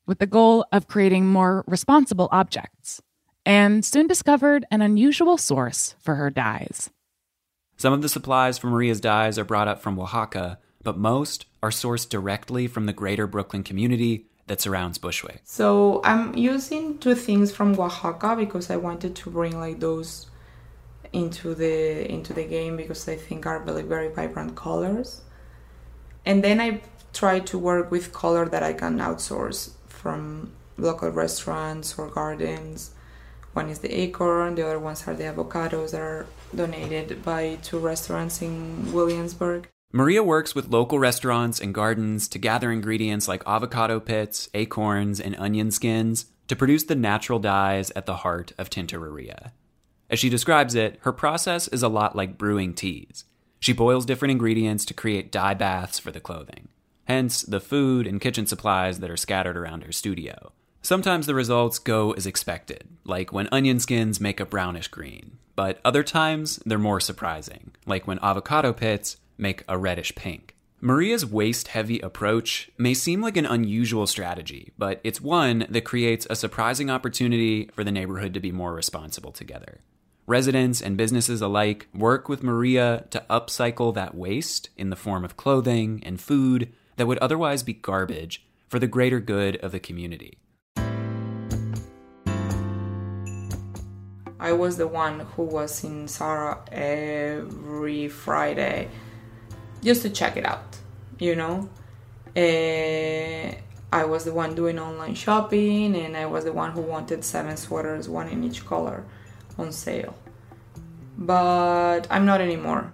with 0.07 0.19
the 0.19 0.25
goal 0.25 0.65
of 0.71 0.87
creating 0.87 1.27
more 1.27 1.63
responsible 1.67 2.29
objects, 2.31 3.01
and 3.45 3.83
soon 3.83 4.07
discovered 4.07 4.65
an 4.71 4.81
unusual 4.81 5.37
source 5.37 5.95
for 5.99 6.15
her 6.15 6.29
dyes. 6.29 6.89
Some 7.83 7.91
of 7.91 8.01
the 8.01 8.07
supplies 8.07 8.57
for 8.57 8.67
Maria's 8.67 9.01
dyes 9.01 9.37
are 9.37 9.43
brought 9.43 9.67
up 9.67 9.81
from 9.81 9.99
Oaxaca, 9.99 10.57
but 10.83 10.97
most 10.97 11.47
are 11.61 11.69
sourced 11.69 12.07
directly 12.07 12.65
from 12.65 12.85
the 12.85 12.93
greater 12.93 13.27
Brooklyn 13.27 13.61
community 13.61 14.25
that 14.47 14.61
surrounds 14.61 14.97
Bushwick. 14.97 15.41
So 15.43 15.99
I'm 16.05 16.33
using 16.33 16.97
two 16.99 17.13
things 17.13 17.51
from 17.51 17.77
Oaxaca 17.77 18.37
because 18.37 18.69
I 18.69 18.77
wanted 18.77 19.17
to 19.17 19.29
bring 19.29 19.59
like 19.59 19.81
those 19.81 20.27
into 21.11 21.53
the 21.53 22.09
into 22.09 22.31
the 22.31 22.45
game 22.45 22.77
because 22.77 23.05
I 23.09 23.17
think 23.17 23.45
are 23.45 23.59
really 23.59 23.83
very 23.83 24.07
vibrant 24.07 24.55
colors. 24.55 25.19
And 26.25 26.41
then 26.41 26.61
I 26.61 26.83
try 27.11 27.39
to 27.39 27.59
work 27.59 27.91
with 27.91 28.13
color 28.13 28.47
that 28.47 28.63
I 28.63 28.71
can 28.71 28.99
outsource 28.99 29.71
from 29.89 30.53
local 30.77 31.09
restaurants 31.09 31.99
or 31.99 32.07
gardens. 32.07 32.91
One 33.53 33.69
is 33.69 33.79
the 33.79 33.95
acorn, 33.95 34.55
the 34.55 34.65
other 34.65 34.79
ones 34.79 35.07
are 35.07 35.13
the 35.13 35.25
avocados 35.25 35.91
that 35.91 36.01
are 36.01 36.25
donated 36.55 37.23
by 37.23 37.59
two 37.61 37.77
restaurants 37.77 38.41
in 38.41 38.91
Williamsburg. 38.91 39.69
Maria 39.91 40.23
works 40.23 40.55
with 40.55 40.69
local 40.69 40.97
restaurants 40.97 41.61
and 41.61 41.71
gardens 41.71 42.27
to 42.29 42.39
gather 42.39 42.71
ingredients 42.71 43.27
like 43.27 43.43
avocado 43.45 43.99
pits, 43.99 44.49
acorns, 44.55 45.19
and 45.19 45.35
onion 45.35 45.69
skins 45.69 46.25
to 46.47 46.55
produce 46.55 46.83
the 46.85 46.95
natural 46.95 47.37
dyes 47.37 47.91
at 47.95 48.07
the 48.07 48.17
heart 48.17 48.53
of 48.57 48.71
tintoreria. 48.71 49.51
As 50.09 50.17
she 50.17 50.29
describes 50.29 50.73
it, 50.73 50.97
her 51.01 51.13
process 51.13 51.67
is 51.67 51.83
a 51.83 51.87
lot 51.87 52.15
like 52.15 52.39
brewing 52.39 52.73
teas. 52.73 53.25
She 53.59 53.71
boils 53.71 54.05
different 54.05 54.31
ingredients 54.31 54.83
to 54.85 54.95
create 54.95 55.31
dye 55.31 55.53
baths 55.53 55.99
for 55.99 56.11
the 56.11 56.19
clothing, 56.19 56.69
hence 57.05 57.43
the 57.43 57.59
food 57.59 58.07
and 58.07 58.19
kitchen 58.19 58.47
supplies 58.47 58.99
that 58.99 59.11
are 59.11 59.17
scattered 59.17 59.55
around 59.55 59.83
her 59.83 59.91
studio. 59.91 60.53
Sometimes 60.85 61.27
the 61.27 61.33
results 61.33 61.79
go 61.79 62.11
as 62.11 62.27
expected, 62.27 62.83
like 63.05 63.31
when 63.31 63.47
onion 63.53 63.79
skins 63.79 64.19
make 64.19 64.41
a 64.41 64.45
brownish 64.45 64.89
green, 64.89 65.37
but 65.55 65.79
other 65.85 66.03
times 66.03 66.57
they're 66.65 66.77
more 66.77 66.99
surprising, 66.99 67.71
like 67.85 68.05
when 68.05 68.19
avocado 68.21 68.73
pits 68.73 69.15
make 69.37 69.63
a 69.69 69.77
reddish 69.77 70.13
pink. 70.13 70.57
Maria's 70.81 71.25
waste 71.25 71.69
heavy 71.69 72.01
approach 72.01 72.69
may 72.77 72.93
seem 72.93 73.21
like 73.21 73.37
an 73.37 73.45
unusual 73.45 74.05
strategy, 74.05 74.73
but 74.77 74.99
it's 75.05 75.21
one 75.21 75.65
that 75.69 75.85
creates 75.85 76.27
a 76.29 76.35
surprising 76.35 76.89
opportunity 76.89 77.69
for 77.73 77.85
the 77.85 77.91
neighborhood 77.91 78.33
to 78.33 78.41
be 78.41 78.51
more 78.51 78.73
responsible 78.73 79.31
together. 79.31 79.79
Residents 80.27 80.81
and 80.81 80.97
businesses 80.97 81.41
alike 81.41 81.87
work 81.93 82.27
with 82.27 82.43
Maria 82.43 83.05
to 83.11 83.23
upcycle 83.29 83.93
that 83.93 84.15
waste 84.15 84.69
in 84.77 84.89
the 84.89 84.97
form 84.97 85.23
of 85.23 85.37
clothing 85.37 86.03
and 86.05 86.19
food 86.19 86.73
that 86.97 87.07
would 87.07 87.19
otherwise 87.19 87.63
be 87.63 87.71
garbage 87.71 88.45
for 88.67 88.79
the 88.79 88.87
greater 88.87 89.21
good 89.21 89.55
of 89.57 89.71
the 89.71 89.79
community. 89.79 90.39
I 94.43 94.51
was 94.51 94.75
the 94.75 94.87
one 94.87 95.21
who 95.21 95.43
was 95.43 95.85
in 95.85 96.05
Zara 96.09 96.59
every 96.69 98.09
Friday 98.09 98.89
just 99.81 100.01
to 100.01 100.09
check 100.09 100.35
it 100.35 100.45
out, 100.45 100.77
you 101.17 101.33
know. 101.33 101.69
Uh, 102.35 103.55
I 103.93 104.03
was 104.03 104.25
the 104.25 104.33
one 104.33 104.53
doing 104.53 104.79
online 104.79 105.15
shopping, 105.15 105.95
and 105.95 106.17
I 106.17 106.25
was 106.25 106.43
the 106.43 106.51
one 106.51 106.73
who 106.73 106.81
wanted 106.81 107.23
seven 107.23 107.55
sweaters, 107.55 108.09
one 108.09 108.27
in 108.27 108.43
each 108.43 108.65
color, 108.65 109.05
on 109.57 109.71
sale. 109.71 110.13
But 111.17 112.05
I'm 112.09 112.25
not 112.25 112.41
anymore. 112.41 112.93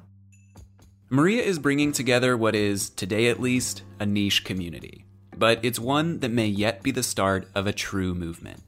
Maria 1.09 1.41
is 1.41 1.57
bringing 1.57 1.91
together 1.91 2.37
what 2.37 2.53
is, 2.53 2.91
today 2.91 3.27
at 3.27 3.39
least, 3.39 3.81
a 3.99 4.05
niche 4.05 4.43
community. 4.43 5.03
But 5.35 5.59
it's 5.63 5.79
one 5.79 6.19
that 6.19 6.29
may 6.29 6.45
yet 6.45 6.83
be 6.83 6.91
the 6.91 7.01
start 7.01 7.47
of 7.55 7.65
a 7.65 7.73
true 7.73 8.13
movement. 8.13 8.61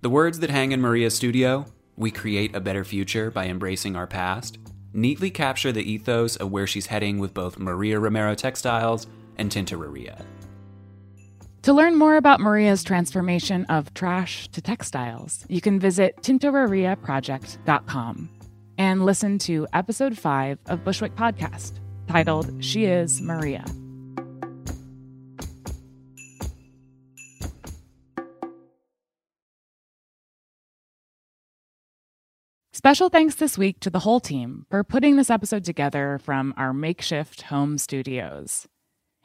The 0.00 0.10
words 0.10 0.40
that 0.40 0.50
hang 0.50 0.72
in 0.72 0.80
Maria's 0.80 1.14
studio, 1.14 1.66
we 1.96 2.10
create 2.10 2.54
a 2.54 2.60
better 2.60 2.84
future 2.84 3.30
by 3.30 3.46
embracing 3.46 3.96
our 3.96 4.06
past, 4.06 4.58
neatly 4.92 5.30
capture 5.30 5.72
the 5.72 5.90
ethos 5.90 6.36
of 6.36 6.50
where 6.50 6.66
she's 6.66 6.84
heading 6.86 7.18
with 7.18 7.32
both 7.34 7.58
Maria 7.58 7.98
Romero 7.98 8.34
Textiles 8.34 9.06
and 9.36 9.50
Tintoreria. 9.50 10.22
To 11.62 11.72
learn 11.72 11.96
more 11.96 12.16
about 12.16 12.40
Maria's 12.40 12.84
transformation 12.84 13.64
of 13.66 13.94
trash 13.94 14.48
to 14.48 14.60
textiles, 14.60 15.46
you 15.48 15.62
can 15.62 15.80
visit 15.80 16.16
tintoreriaproject.com 16.18 18.28
and 18.76 19.04
listen 19.04 19.38
to 19.38 19.66
episode 19.72 20.18
5 20.18 20.58
of 20.66 20.84
Bushwick 20.84 21.14
Podcast, 21.14 21.78
titled 22.06 22.62
She 22.62 22.84
is 22.84 23.22
Maria. 23.22 23.64
Special 32.84 33.08
thanks 33.08 33.36
this 33.36 33.56
week 33.56 33.80
to 33.80 33.88
the 33.88 34.00
whole 34.00 34.20
team 34.20 34.66
for 34.68 34.84
putting 34.84 35.16
this 35.16 35.30
episode 35.30 35.64
together 35.64 36.20
from 36.22 36.52
our 36.58 36.74
makeshift 36.74 37.40
home 37.40 37.78
studios. 37.78 38.68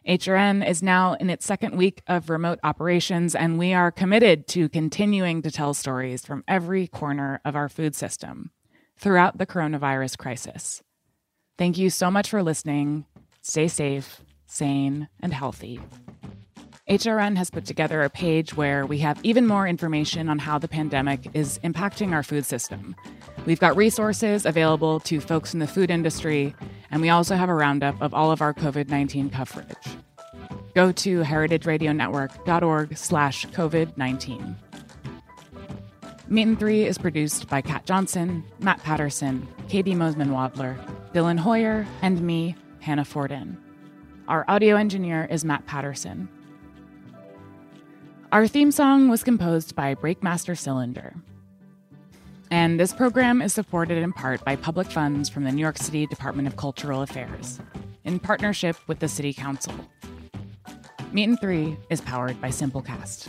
HRN 0.07 0.65
is 0.65 0.81
now 0.81 1.15
in 1.15 1.29
its 1.29 1.45
second 1.45 1.75
week 1.75 2.01
of 2.07 2.29
remote 2.29 2.59
operations, 2.63 3.35
and 3.35 3.59
we 3.59 3.73
are 3.73 3.91
committed 3.91 4.47
to 4.47 4.69
continuing 4.69 5.41
to 5.41 5.51
tell 5.51 5.73
stories 5.73 6.25
from 6.25 6.45
every 6.47 6.87
corner 6.87 7.41
of 7.43 7.57
our 7.57 7.67
food 7.67 7.97
system 7.97 8.51
throughout 8.97 9.39
the 9.39 9.45
coronavirus 9.45 10.17
crisis. 10.17 10.81
Thank 11.57 11.77
you 11.77 11.89
so 11.89 12.09
much 12.09 12.29
for 12.29 12.41
listening. 12.41 13.07
Stay 13.41 13.67
safe, 13.67 14.21
sane, 14.45 15.09
and 15.19 15.33
healthy. 15.33 15.81
HRN 16.89 17.37
has 17.37 17.51
put 17.51 17.65
together 17.65 18.01
a 18.01 18.09
page 18.09 18.55
where 18.55 18.83
we 18.83 18.97
have 18.97 19.19
even 19.21 19.45
more 19.45 19.67
information 19.67 20.27
on 20.27 20.39
how 20.39 20.57
the 20.57 20.67
pandemic 20.67 21.27
is 21.35 21.59
impacting 21.59 22.13
our 22.13 22.23
food 22.23 22.45
system. 22.45 22.95
We've 23.45 23.59
got 23.59 23.75
resources 23.75 24.45
available 24.45 24.99
to 25.01 25.19
folks 25.19 25.53
in 25.53 25.59
the 25.59 25.67
food 25.67 25.89
industry, 25.89 26.55
and 26.91 27.01
we 27.01 27.09
also 27.09 27.35
have 27.35 27.49
a 27.49 27.53
roundup 27.53 28.01
of 28.01 28.13
all 28.13 28.31
of 28.31 28.41
our 28.41 28.53
COVID 28.53 28.89
19 28.89 29.29
coverage. 29.29 29.75
Go 30.75 30.91
to 30.91 31.23
heritageradionetwork.org 31.23 32.97
slash 32.97 33.45
COVID 33.47 33.97
19. 33.97 34.55
Meat 36.27 36.59
3 36.59 36.85
is 36.85 36.99
produced 36.99 37.49
by 37.49 37.59
Kat 37.59 37.85
Johnson, 37.85 38.43
Matt 38.59 38.83
Patterson, 38.83 39.47
Katie 39.67 39.95
Mosman 39.95 40.29
Wadler, 40.29 40.77
Dylan 41.11 41.39
Hoyer, 41.39 41.87
and 42.03 42.21
me, 42.21 42.55
Hannah 42.81 43.03
Forden. 43.03 43.57
Our 44.27 44.45
audio 44.47 44.75
engineer 44.75 45.27
is 45.31 45.43
Matt 45.43 45.65
Patterson. 45.65 46.29
Our 48.31 48.47
theme 48.47 48.71
song 48.71 49.09
was 49.09 49.23
composed 49.23 49.75
by 49.75 49.95
Breakmaster 49.95 50.55
Cylinder. 50.55 51.15
And 52.51 52.79
this 52.79 52.93
program 52.93 53.41
is 53.41 53.53
supported 53.53 53.99
in 53.99 54.11
part 54.11 54.43
by 54.43 54.55
public 54.55 54.87
funds 54.87 55.29
from 55.29 55.43
the 55.43 55.51
New 55.51 55.61
York 55.61 55.77
City 55.77 56.07
Department 56.07 56.47
of 56.47 56.57
Cultural 56.57 57.03
Affairs, 57.03 57.59
in 58.03 58.19
partnership 58.19 58.75
with 58.87 58.99
the 58.99 59.07
City 59.07 59.33
Council. 59.33 59.73
Meat 61.11 61.25
and 61.25 61.39
Three 61.39 61.77
is 61.89 62.01
powered 62.01 62.39
by 62.41 62.49
Simplecast. 62.49 63.27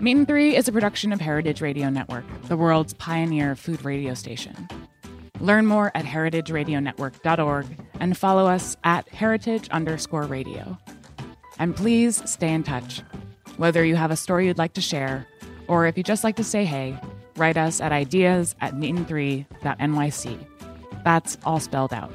Meat 0.00 0.16
and 0.16 0.26
Three 0.26 0.56
is 0.56 0.68
a 0.68 0.72
production 0.72 1.12
of 1.12 1.20
Heritage 1.20 1.60
Radio 1.60 1.90
Network, 1.90 2.24
the 2.48 2.56
world's 2.56 2.94
pioneer 2.94 3.54
food 3.56 3.84
radio 3.84 4.14
station. 4.14 4.68
Learn 5.38 5.66
more 5.66 5.90
at 5.94 6.04
heritageradionetwork.org 6.04 7.66
and 8.00 8.16
follow 8.16 8.46
us 8.46 8.76
at 8.84 9.08
heritage 9.08 9.68
underscore 9.70 10.24
radio. 10.24 10.78
And 11.58 11.76
please 11.76 12.22
stay 12.30 12.52
in 12.52 12.62
touch. 12.62 13.02
Whether 13.58 13.84
you 13.84 13.96
have 13.96 14.10
a 14.10 14.16
story 14.16 14.46
you'd 14.46 14.58
like 14.58 14.72
to 14.74 14.80
share, 14.80 15.26
or 15.68 15.86
if 15.86 15.96
you 15.96 16.02
just 16.02 16.24
like 16.24 16.36
to 16.36 16.44
say 16.44 16.64
hey, 16.64 16.98
write 17.36 17.56
us 17.56 17.80
at 17.80 17.92
ideas 17.92 18.54
at 18.60 18.74
meat3.nyc. 18.74 20.46
That's 21.04 21.38
all 21.44 21.60
spelled 21.60 21.92
out. 21.92 22.12